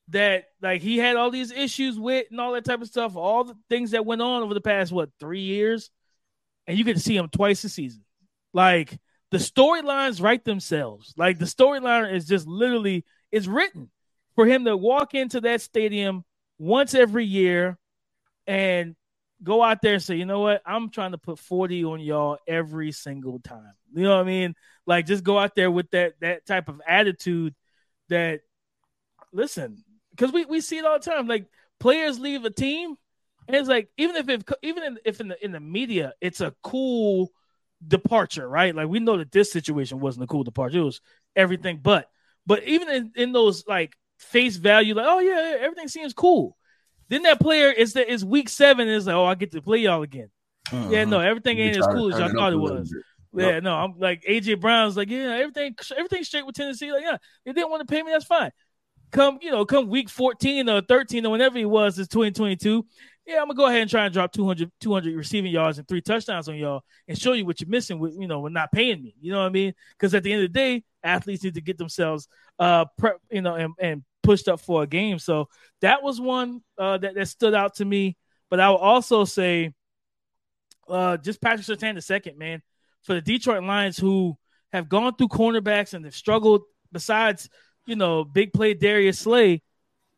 that 0.08 0.44
like 0.60 0.82
he 0.82 0.98
had 0.98 1.16
all 1.16 1.30
these 1.30 1.52
issues 1.52 1.98
with 1.98 2.26
and 2.30 2.40
all 2.40 2.52
that 2.52 2.64
type 2.64 2.80
of 2.80 2.88
stuff, 2.88 3.16
all 3.16 3.44
the 3.44 3.56
things 3.68 3.92
that 3.92 4.06
went 4.06 4.22
on 4.22 4.42
over 4.42 4.54
the 4.54 4.60
past 4.60 4.92
what 4.92 5.10
three 5.20 5.42
years. 5.42 5.90
And 6.66 6.78
you 6.78 6.84
get 6.84 6.94
to 6.94 7.02
see 7.02 7.16
him 7.16 7.28
twice 7.28 7.64
a 7.64 7.68
season. 7.68 8.04
Like 8.52 8.98
the 9.30 9.38
storylines 9.38 10.22
write 10.22 10.44
themselves. 10.44 11.12
Like 11.16 11.38
the 11.38 11.44
storyline 11.44 12.12
is 12.12 12.26
just 12.26 12.46
literally 12.46 13.04
is 13.30 13.48
written 13.48 13.90
for 14.34 14.46
him 14.46 14.64
to 14.64 14.76
walk 14.76 15.14
into 15.14 15.40
that 15.42 15.60
stadium 15.60 16.24
once 16.58 16.94
every 16.94 17.24
year 17.24 17.78
and 18.46 18.94
go 19.42 19.62
out 19.62 19.82
there 19.82 19.94
and 19.94 20.02
say, 20.02 20.16
you 20.16 20.26
know 20.26 20.40
what, 20.40 20.62
I'm 20.64 20.90
trying 20.90 21.12
to 21.12 21.18
put 21.18 21.38
40 21.38 21.84
on 21.84 22.00
y'all 22.00 22.38
every 22.46 22.92
single 22.92 23.40
time. 23.40 23.72
You 23.92 24.04
know 24.04 24.16
what 24.16 24.22
I 24.22 24.24
mean? 24.24 24.54
Like 24.86 25.06
just 25.06 25.24
go 25.24 25.38
out 25.38 25.54
there 25.54 25.70
with 25.70 25.90
that 25.90 26.14
that 26.20 26.46
type 26.46 26.68
of 26.68 26.80
attitude 26.86 27.54
that 28.08 28.40
listen, 29.32 29.84
because 30.10 30.32
we, 30.32 30.44
we 30.44 30.60
see 30.60 30.78
it 30.78 30.84
all 30.84 30.98
the 30.98 31.04
time. 31.04 31.26
Like 31.26 31.46
players 31.80 32.18
leave 32.18 32.44
a 32.44 32.50
team, 32.50 32.96
and 33.46 33.56
it's 33.56 33.68
like 33.68 33.88
even 33.96 34.16
if 34.16 34.28
it, 34.28 34.48
even 34.62 34.82
in, 34.82 34.98
if 35.04 35.20
in 35.20 35.28
the 35.28 35.44
in 35.44 35.52
the 35.52 35.60
media, 35.60 36.12
it's 36.20 36.40
a 36.40 36.54
cool 36.62 37.30
departure, 37.86 38.48
right? 38.48 38.74
Like 38.74 38.88
we 38.88 39.00
know 39.00 39.18
that 39.18 39.32
this 39.32 39.52
situation 39.52 40.00
wasn't 40.00 40.24
a 40.24 40.28
cool 40.28 40.44
departure; 40.44 40.78
it 40.78 40.84
was 40.84 41.00
everything 41.36 41.80
but. 41.82 42.08
But 42.44 42.64
even 42.64 42.88
in, 42.88 43.12
in 43.14 43.32
those 43.32 43.64
like 43.68 43.94
face 44.18 44.56
value, 44.56 44.94
like 44.94 45.06
oh 45.08 45.20
yeah, 45.20 45.56
everything 45.60 45.88
seems 45.88 46.12
cool. 46.12 46.56
Then 47.12 47.24
that 47.24 47.40
player 47.40 47.70
is 47.70 47.92
that 47.92 48.10
is 48.10 48.24
week 48.24 48.48
seven 48.48 48.88
is 48.88 49.06
like 49.06 49.14
oh 49.14 49.26
I 49.26 49.34
get 49.34 49.52
to 49.52 49.60
play 49.60 49.76
y'all 49.80 50.02
again. 50.02 50.30
Uh-huh. 50.72 50.88
Yeah, 50.90 51.04
no, 51.04 51.20
everything 51.20 51.58
ain't 51.58 51.76
as 51.76 51.86
cool 51.86 52.10
as 52.10 52.18
y'all 52.18 52.30
thought 52.30 52.54
it 52.54 52.56
was. 52.56 52.90
Yeah, 53.34 53.60
no, 53.60 53.74
I'm 53.74 53.98
like 53.98 54.24
AJ 54.26 54.62
Brown's 54.62 54.96
like, 54.96 55.10
yeah, 55.10 55.36
everything 55.36 55.74
everything's 55.94 56.28
straight 56.28 56.46
with 56.46 56.54
Tennessee. 56.54 56.90
Like, 56.90 57.02
yeah, 57.02 57.18
they 57.44 57.52
didn't 57.52 57.70
want 57.70 57.86
to 57.86 57.92
pay 57.92 58.02
me, 58.02 58.12
that's 58.12 58.24
fine. 58.24 58.50
Come, 59.10 59.38
you 59.42 59.50
know, 59.50 59.66
come 59.66 59.88
week 59.88 60.08
14 60.08 60.70
or 60.70 60.80
13 60.80 61.26
or 61.26 61.32
whenever 61.32 61.58
it 61.58 61.68
was, 61.68 61.98
it's 61.98 62.08
2022. 62.08 62.86
Yeah, 63.26 63.42
I'm 63.42 63.42
gonna 63.42 63.56
go 63.56 63.66
ahead 63.66 63.82
and 63.82 63.90
try 63.90 64.06
and 64.06 64.14
drop 64.14 64.32
200, 64.32 64.72
200 64.80 65.14
receiving 65.14 65.52
yards 65.52 65.76
and 65.76 65.86
three 65.86 66.00
touchdowns 66.00 66.48
on 66.48 66.56
y'all 66.56 66.82
and 67.08 67.18
show 67.18 67.34
you 67.34 67.44
what 67.44 67.60
you're 67.60 67.68
missing 67.68 67.98
with, 67.98 68.14
you 68.18 68.26
know, 68.26 68.40
with 68.40 68.54
not 68.54 68.72
paying 68.72 69.02
me. 69.02 69.14
You 69.20 69.32
know 69.32 69.40
what 69.40 69.48
I 69.48 69.50
mean? 69.50 69.74
Because 69.98 70.14
at 70.14 70.22
the 70.22 70.32
end 70.32 70.44
of 70.44 70.50
the 70.50 70.58
day, 70.58 70.82
athletes 71.04 71.44
need 71.44 71.56
to 71.56 71.60
get 71.60 71.76
themselves 71.76 72.26
uh 72.58 72.86
prep, 72.96 73.18
you 73.30 73.42
know, 73.42 73.54
and, 73.54 73.74
and 73.78 74.02
pushed 74.22 74.48
up 74.48 74.60
for 74.60 74.82
a 74.82 74.86
game. 74.86 75.18
So 75.18 75.48
that 75.80 76.02
was 76.02 76.20
one 76.20 76.62
uh 76.78 76.98
that, 76.98 77.14
that 77.14 77.28
stood 77.28 77.54
out 77.54 77.76
to 77.76 77.84
me. 77.84 78.16
But 78.50 78.60
I 78.60 78.70
will 78.70 78.78
also 78.78 79.24
say 79.24 79.72
uh 80.88 81.16
just 81.16 81.40
Patrick 81.40 81.66
Surtain 81.66 81.94
the 81.94 82.02
second, 82.02 82.38
man 82.38 82.62
for 83.02 83.14
the 83.14 83.20
Detroit 83.20 83.62
Lions 83.64 83.98
who 83.98 84.36
have 84.72 84.88
gone 84.88 85.14
through 85.14 85.28
cornerbacks 85.28 85.94
and 85.94 86.04
they've 86.04 86.14
struggled 86.14 86.62
besides, 86.92 87.48
you 87.86 87.96
know, 87.96 88.24
big 88.24 88.52
play 88.52 88.74
Darius 88.74 89.18
Slay, 89.18 89.62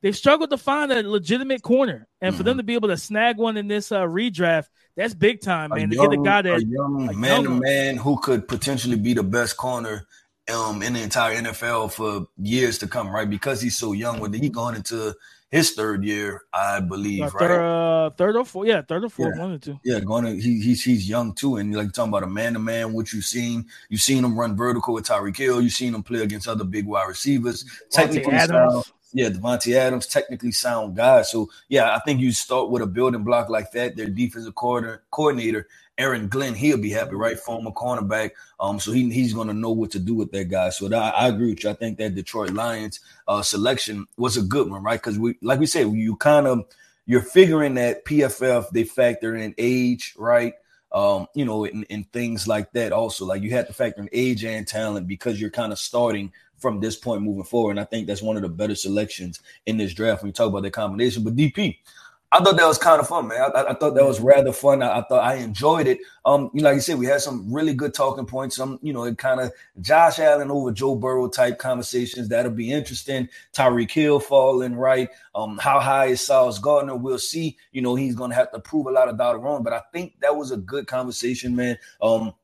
they've 0.03 0.17
struggled 0.17 0.51
to 0.51 0.59
find 0.59 0.93
a 0.93 1.09
legitimate 1.09 1.63
corner. 1.63 2.07
And 2.21 2.31
mm-hmm. 2.31 2.37
for 2.37 2.43
them 2.43 2.53
mm-hmm. 2.53 2.59
to 2.59 2.65
be 2.65 2.75
able 2.75 2.89
to 2.89 2.97
snag 2.97 3.37
one 3.39 3.57
in 3.57 3.69
this 3.69 3.91
uh, 3.91 4.03
redraft, 4.03 4.67
that's 4.97 5.15
big 5.15 5.41
time, 5.41 5.71
man. 5.71 5.85
A 5.85 5.89
to 5.89 5.97
get 5.97 6.13
a 6.13 6.23
guy 6.23 6.43
that 6.43 6.59
a 6.59 6.65
young 6.65 7.21
man 7.21 7.45
to 7.45 7.51
man 7.51 7.97
who 7.97 8.19
could 8.21 8.47
potentially 8.47 8.97
be 8.97 9.15
the 9.15 9.25
best 9.25 9.57
corner 9.57 10.07
um 10.53 10.83
in 10.83 10.93
the 10.93 11.03
entire 11.03 11.37
NFL 11.37 11.93
for 11.93 12.27
years 12.39 12.79
to 12.79 12.87
come, 12.87 13.09
right? 13.09 13.29
Because 13.29 13.61
he's 13.61 13.79
so 13.79 13.93
young. 13.93 14.21
When 14.21 14.33
he 14.33 14.49
going 14.49 14.77
into 14.77 15.15
his 15.51 15.73
third 15.73 16.05
year, 16.05 16.43
I 16.53 16.81
believe, 16.81 17.23
uh, 17.23 17.31
right? 17.39 17.51
Uh, 17.51 18.11
third 18.11 18.37
or 18.37 18.45
fourth, 18.45 18.69
yeah, 18.69 18.83
third 18.83 19.05
or 19.05 19.09
fourth, 19.09 19.35
yeah. 19.37 19.43
one 19.43 19.53
or 19.53 19.59
two. 19.59 19.79
Yeah, 19.85 20.01
going 20.01 20.25
to 20.25 20.35
he, 20.35 20.61
he's 20.61 20.83
he's 20.83 21.09
young 21.09 21.33
too, 21.33 21.57
and 21.57 21.75
like 21.75 21.93
talking 21.93 22.11
about 22.11 22.25
a 22.25 22.29
man 22.29 22.55
to 22.55 22.59
man, 22.59 22.93
what 22.93 23.13
you've 23.13 23.25
seen, 23.25 23.67
you've 23.89 24.01
seen 24.01 24.25
him 24.25 24.39
run 24.39 24.57
vertical 24.57 24.95
with 24.95 25.07
Tyreek 25.07 25.37
Hill, 25.37 25.63
you've 25.63 25.73
seen 25.73 25.95
him 25.95 26.03
play 26.03 26.23
against 26.23 26.49
other 26.49 26.65
big 26.65 26.87
wide 26.87 27.09
receivers, 27.09 27.65
technically 27.91 28.37
sound, 28.39 28.85
yeah, 29.15 29.29
Davante 29.29 29.75
Adams, 29.77 30.09
technically 30.09 30.51
sound 30.51 30.97
guy. 30.97 31.23
So 31.23 31.49
yeah, 31.69 31.95
I 31.95 32.01
think 32.01 32.21
you 32.21 32.33
start 32.33 32.69
with 32.69 32.83
a 32.83 32.87
building 32.87 33.23
block 33.23 33.49
like 33.49 33.71
that. 33.73 33.97
Their 33.97 34.09
defensive 34.09 34.57
coordinator 34.57 35.69
Aaron 35.97 36.29
Glenn, 36.29 36.55
he'll 36.55 36.79
be 36.79 36.91
happy, 36.91 37.15
right? 37.15 37.39
Former 37.39 37.71
cornerback. 37.71 38.33
Um, 38.59 38.81
so 38.81 38.91
he, 38.93 39.11
he's 39.11 39.33
going 39.33 39.49
to 39.49 39.55
know 39.55 39.71
what 39.71 39.93
to 39.93 39.99
do 39.99 40.15
with 40.15 40.33
that 40.33 40.49
guy. 40.49 40.71
So 40.71 40.89
that, 40.89 41.15
I 41.15 41.29
agree 41.29 41.51
with 41.51 41.63
you. 41.63 41.71
I 41.71 41.75
think 41.75 41.99
that 41.99 42.15
Detroit 42.15 42.51
Lions 42.51 43.01
uh, 43.29 43.43
selection 43.43 44.07
was 44.17 44.37
a 44.37 44.43
good 44.43 44.71
one, 44.71 44.83
right? 44.83 45.01
Because 45.01 45.19
we, 45.19 45.37
like 45.41 45.61
we 45.61 45.67
said, 45.67 45.91
you 45.93 46.17
kind 46.17 46.47
of 46.47 46.67
you're 47.07 47.21
figuring 47.21 47.75
that 47.75 48.05
PFF 48.05 48.71
they 48.71 48.85
factor 48.85 49.37
in 49.37 49.55
age, 49.59 50.15
right? 50.17 50.55
Um, 50.93 51.27
you 51.35 51.45
know, 51.45 51.65
and, 51.65 51.85
and 51.91 52.11
things 52.13 52.47
like 52.47 52.73
that. 52.73 52.93
Also, 52.93 53.27
like 53.27 53.43
you 53.43 53.51
have 53.51 53.67
to 53.67 53.73
factor 53.73 54.01
in 54.01 54.09
age 54.13 54.45
and 54.45 54.67
talent 54.67 55.07
because 55.09 55.41
you're 55.41 55.51
kind 55.51 55.73
of 55.73 55.79
starting 55.79 56.33
from 56.57 56.81
this 56.81 56.97
point 56.97 57.23
moving 57.23 57.45
forward. 57.45 57.73
And 57.73 57.81
I 57.81 57.85
think 57.85 58.07
that's 58.07 58.23
one 58.23 58.37
of 58.37 58.43
the 58.43 58.49
better 58.49 58.75
selections 58.75 59.41
in 59.67 59.77
this 59.77 59.93
draft 59.93 60.23
when 60.23 60.29
you 60.29 60.33
talk 60.33 60.49
about 60.49 60.63
that 60.63 60.71
combination. 60.71 61.25
But 61.25 61.37
DP, 61.37 61.79
I 62.35 62.43
thought 62.43 62.57
that 62.57 62.67
was 62.67 62.79
kind 62.79 63.01
of 63.01 63.07
fun, 63.07 63.29
man. 63.29 63.41
I, 63.55 63.63
I 63.63 63.75
thought 63.75 63.95
that 63.95 64.05
was 64.05 64.19
rather 64.19 64.53
fun. 64.53 64.83
I, 64.83 64.99
I, 64.99 65.03
thought 65.03 65.23
I 65.23 65.37
enjoyed 65.37 65.87
it. 65.87 66.01
Um, 66.25 66.51
you 66.53 66.63
know, 66.63 66.71
like 66.71 66.75
you 66.75 66.81
said, 66.81 66.99
we 66.99 67.07
had 67.07 67.21
some 67.21 67.53
really 67.53 67.75
good 67.75 67.95
talking 67.95 68.27
points. 68.27 68.57
Some, 68.57 68.81
you 68.83 68.93
know, 68.93 69.05
it 69.05 69.19
kind 69.19 69.39
of 69.39 69.53
Josh 69.81 70.19
Allen 70.19 70.51
over 70.51 70.73
Joe 70.73 70.97
Burrow 70.97 71.29
type 71.29 71.61
conversations. 71.61 72.29
That'll 72.29 72.51
be 72.51 72.73
interesting. 72.73 73.29
Tyreek 73.53 73.93
Hill 73.93 74.19
falling 74.19 74.75
right. 74.75 75.09
Um, 75.37 75.59
how 75.59 75.79
high 75.79 76.07
is 76.07 76.23
Sauce 76.23 76.59
Gardner? 76.59 76.97
We'll 76.97 77.21
see. 77.21 77.57
You 77.71 77.83
know, 77.83 77.95
he's 77.95 78.17
gonna 78.17 78.35
have 78.35 78.51
to 78.51 78.59
prove 78.59 78.87
a 78.87 78.91
lot 78.91 79.09
of 79.09 79.17
doubt 79.17 79.41
wrong. 79.41 79.63
But 79.63 79.73
I 79.73 79.83
think 79.93 80.15
that 80.21 80.35
was 80.35 80.51
a 80.51 80.57
good 80.57 80.89
conversation, 80.89 81.55
man. 81.55 81.79
Um, 82.03 82.35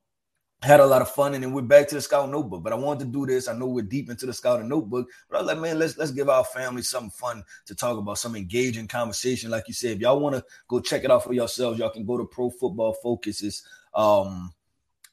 had 0.62 0.80
a 0.80 0.86
lot 0.86 1.00
of 1.00 1.10
fun 1.10 1.32
and 1.34 1.42
then 1.42 1.52
we're 1.52 1.62
back 1.62 1.88
to 1.88 1.94
the 1.94 2.00
scout 2.00 2.28
notebook. 2.28 2.62
But 2.62 2.72
i 2.72 2.76
wanted 2.76 3.06
to 3.06 3.10
do 3.10 3.26
this. 3.26 3.48
I 3.48 3.54
know 3.54 3.66
we're 3.66 3.82
deep 3.82 4.10
into 4.10 4.26
the 4.26 4.32
scouting 4.32 4.68
notebook 4.68 5.08
but 5.28 5.36
i 5.36 5.40
was 5.40 5.48
like 5.48 5.58
man 5.58 5.78
let's 5.78 5.96
let's 5.96 6.10
give 6.10 6.28
our 6.28 6.44
family 6.44 6.82
something 6.82 7.10
fun 7.10 7.42
to 7.66 7.74
talk 7.74 7.98
about 7.98 8.18
some 8.18 8.36
engaging 8.36 8.86
conversation. 8.86 9.50
Like 9.50 9.68
you 9.68 9.74
said 9.74 9.92
if 9.92 10.00
y'all 10.00 10.20
want 10.20 10.36
to 10.36 10.44
go 10.68 10.80
check 10.80 11.04
it 11.04 11.10
out 11.10 11.24
for 11.24 11.32
yourselves 11.32 11.78
y'all 11.78 11.90
can 11.90 12.04
go 12.04 12.18
to 12.18 12.24
pro 12.24 12.50
football 12.50 12.92
focuses 12.92 13.62
um 13.94 14.52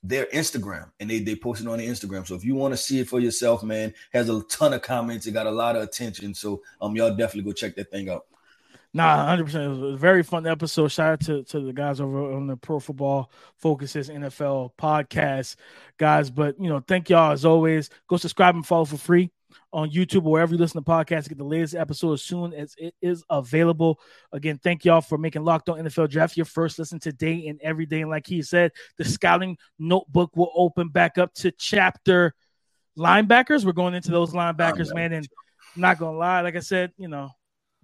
their 0.03 0.25
instagram 0.27 0.91
and 0.99 1.09
they 1.09 1.19
they 1.19 1.35
post 1.35 1.61
it 1.61 1.67
on 1.67 1.77
the 1.77 1.87
instagram. 1.87 2.27
So 2.27 2.35
if 2.35 2.43
you 2.43 2.55
want 2.55 2.73
to 2.73 2.77
see 2.77 2.99
it 2.99 3.07
for 3.07 3.19
yourself 3.19 3.63
man 3.63 3.93
has 4.11 4.29
a 4.29 4.41
ton 4.43 4.73
of 4.73 4.81
comments. 4.81 5.27
It 5.27 5.31
got 5.31 5.47
a 5.47 5.51
lot 5.51 5.77
of 5.77 5.83
attention. 5.83 6.33
So 6.33 6.61
um 6.81 6.95
y'all 6.95 7.15
definitely 7.15 7.49
go 7.49 7.53
check 7.53 7.75
that 7.77 7.89
thing 7.89 8.09
out 8.09 8.25
Nah, 8.93 9.25
hundred 9.25 9.45
percent. 9.45 9.65
It 9.65 9.69
was 9.69 9.93
a 9.93 9.97
very 9.97 10.23
fun 10.23 10.47
episode. 10.47 10.87
Shout 10.87 11.13
out 11.13 11.19
to, 11.21 11.43
to 11.43 11.59
the 11.59 11.73
guys 11.73 11.99
over 11.99 12.33
on 12.33 12.47
the 12.47 12.57
Pro 12.57 12.79
Football 12.79 13.31
Focuses 13.57 14.09
NFL 14.09 14.71
podcast, 14.79 15.55
guys. 15.97 16.29
But 16.29 16.59
you 16.59 16.69
know, 16.69 16.81
thank 16.87 17.09
y'all 17.09 17.31
as 17.31 17.45
always. 17.45 17.89
Go 18.07 18.17
subscribe 18.17 18.55
and 18.55 18.65
follow 18.65 18.85
for 18.85 18.97
free 18.97 19.31
on 19.73 19.91
YouTube 19.91 20.25
or 20.25 20.31
wherever 20.31 20.53
you 20.53 20.57
listen 20.57 20.81
to 20.81 20.89
podcasts. 20.89 21.27
Get 21.29 21.37
the 21.37 21.43
latest 21.43 21.75
episode 21.75 22.13
as 22.13 22.23
soon 22.23 22.53
as 22.53 22.75
it 22.77 22.95
is 23.01 23.23
available. 23.29 23.99
Again, 24.31 24.59
thank 24.63 24.85
y'all 24.85 25.01
for 25.01 25.17
making 25.17 25.43
Locked 25.43 25.69
On 25.69 25.77
NFL 25.77 26.09
Draft 26.09 26.37
your 26.37 26.45
first 26.45 26.79
listen 26.79 26.99
today 26.99 27.47
and 27.47 27.59
every 27.61 27.85
day. 27.85 28.01
And 28.01 28.09
like 28.09 28.25
he 28.25 28.41
said, 28.41 28.71
the 28.97 29.05
scouting 29.05 29.57
notebook 29.77 30.35
will 30.35 30.51
open 30.55 30.89
back 30.89 31.17
up 31.17 31.33
to 31.35 31.51
chapter 31.51 32.33
linebackers. 32.97 33.65
We're 33.65 33.73
going 33.73 33.93
into 33.93 34.11
those 34.11 34.33
linebackers, 34.33 34.93
man. 34.93 35.13
And 35.13 35.27
I'm 35.75 35.81
not 35.81 35.99
gonna 35.99 36.17
lie, 36.17 36.41
like 36.41 36.55
I 36.55 36.61
said, 36.61 36.91
you 36.97 37.07
know, 37.07 37.29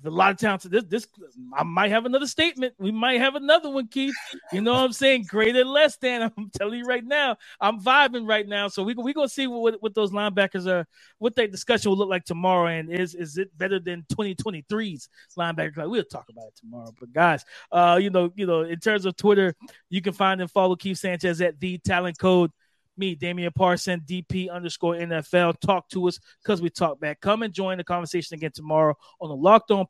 a 0.06 0.10
lot 0.10 0.32
of 0.32 0.38
talent. 0.38 0.64
This, 0.70 0.84
this, 0.86 1.08
I 1.54 1.64
might 1.64 1.92
have 1.92 2.06
another 2.06 2.28
statement. 2.28 2.74
We 2.78 2.92
might 2.92 3.20
have 3.20 3.36
another 3.36 3.70
one, 3.70 3.88
Keith. 3.88 4.14
You 4.52 4.62
know 4.62 4.74
what 4.74 4.84
I'm 4.84 4.94
saying? 4.94 5.26
Greater 5.28 5.64
less 5.64 5.98
than. 5.98 6.22
I'm 6.38 6.50
telling 6.50 6.80
you 6.80 6.86
right 6.86 7.04
now. 7.04 7.38
I'm 7.60 7.80
vibing 7.80 8.28
right 8.28 8.48
now. 8.48 8.68
So 8.68 8.84
we 8.84 8.94
we 8.96 9.14
gonna 9.14 9.30
see 9.30 9.48
what, 9.48 9.82
what 9.82 9.96
those 9.96 10.12
linebackers 10.12 10.68
are, 10.68 10.86
what 11.20 11.36
that 11.36 11.52
discussion 11.52 11.90
will 11.90 11.98
look 11.98 12.10
like 12.10 12.26
tomorrow, 12.26 12.68
and 12.68 12.92
is 12.92 13.16
is 13.16 13.38
it 13.38 13.58
better 13.58 13.80
than 13.80 14.06
2023's 14.14 15.10
linebacker? 15.38 15.90
We'll 15.90 16.04
talk 16.04 16.26
about 16.30 16.48
it 16.48 16.56
tomorrow. 16.56 16.94
But 17.00 17.14
guys, 17.14 17.46
uh, 17.72 18.00
you 18.02 18.10
know, 18.10 18.32
you 18.36 18.46
know, 18.46 18.62
in 18.62 18.80
terms 18.80 19.06
of 19.06 19.16
Twitter, 19.16 19.56
you 19.90 20.02
can 20.02 20.14
find 20.14 20.42
and 20.42 20.52
follow 20.52 20.76
Keith 20.76 20.98
Sanchez 20.98 21.42
at 21.42 21.60
the 21.60 21.78
Talent 21.80 22.18
Code 22.18 22.52
me, 22.98 23.16
Damian 23.16 23.52
Parson, 23.54 24.02
DP 24.02 24.52
underscore 24.52 24.96
NFL. 24.96 25.60
Talk 25.60 25.90
to 25.90 26.08
us 26.08 26.20
because 26.42 26.62
we 26.62 26.70
talk 26.70 27.00
back. 27.00 27.22
Come 27.22 27.44
and 27.44 27.54
join 27.54 27.78
the 27.78 27.84
conversation 27.84 28.36
again 28.36 28.52
tomorrow 28.54 28.96
on 29.20 29.30
the 29.30 29.36
Locked 29.36 29.72
On 29.72 29.86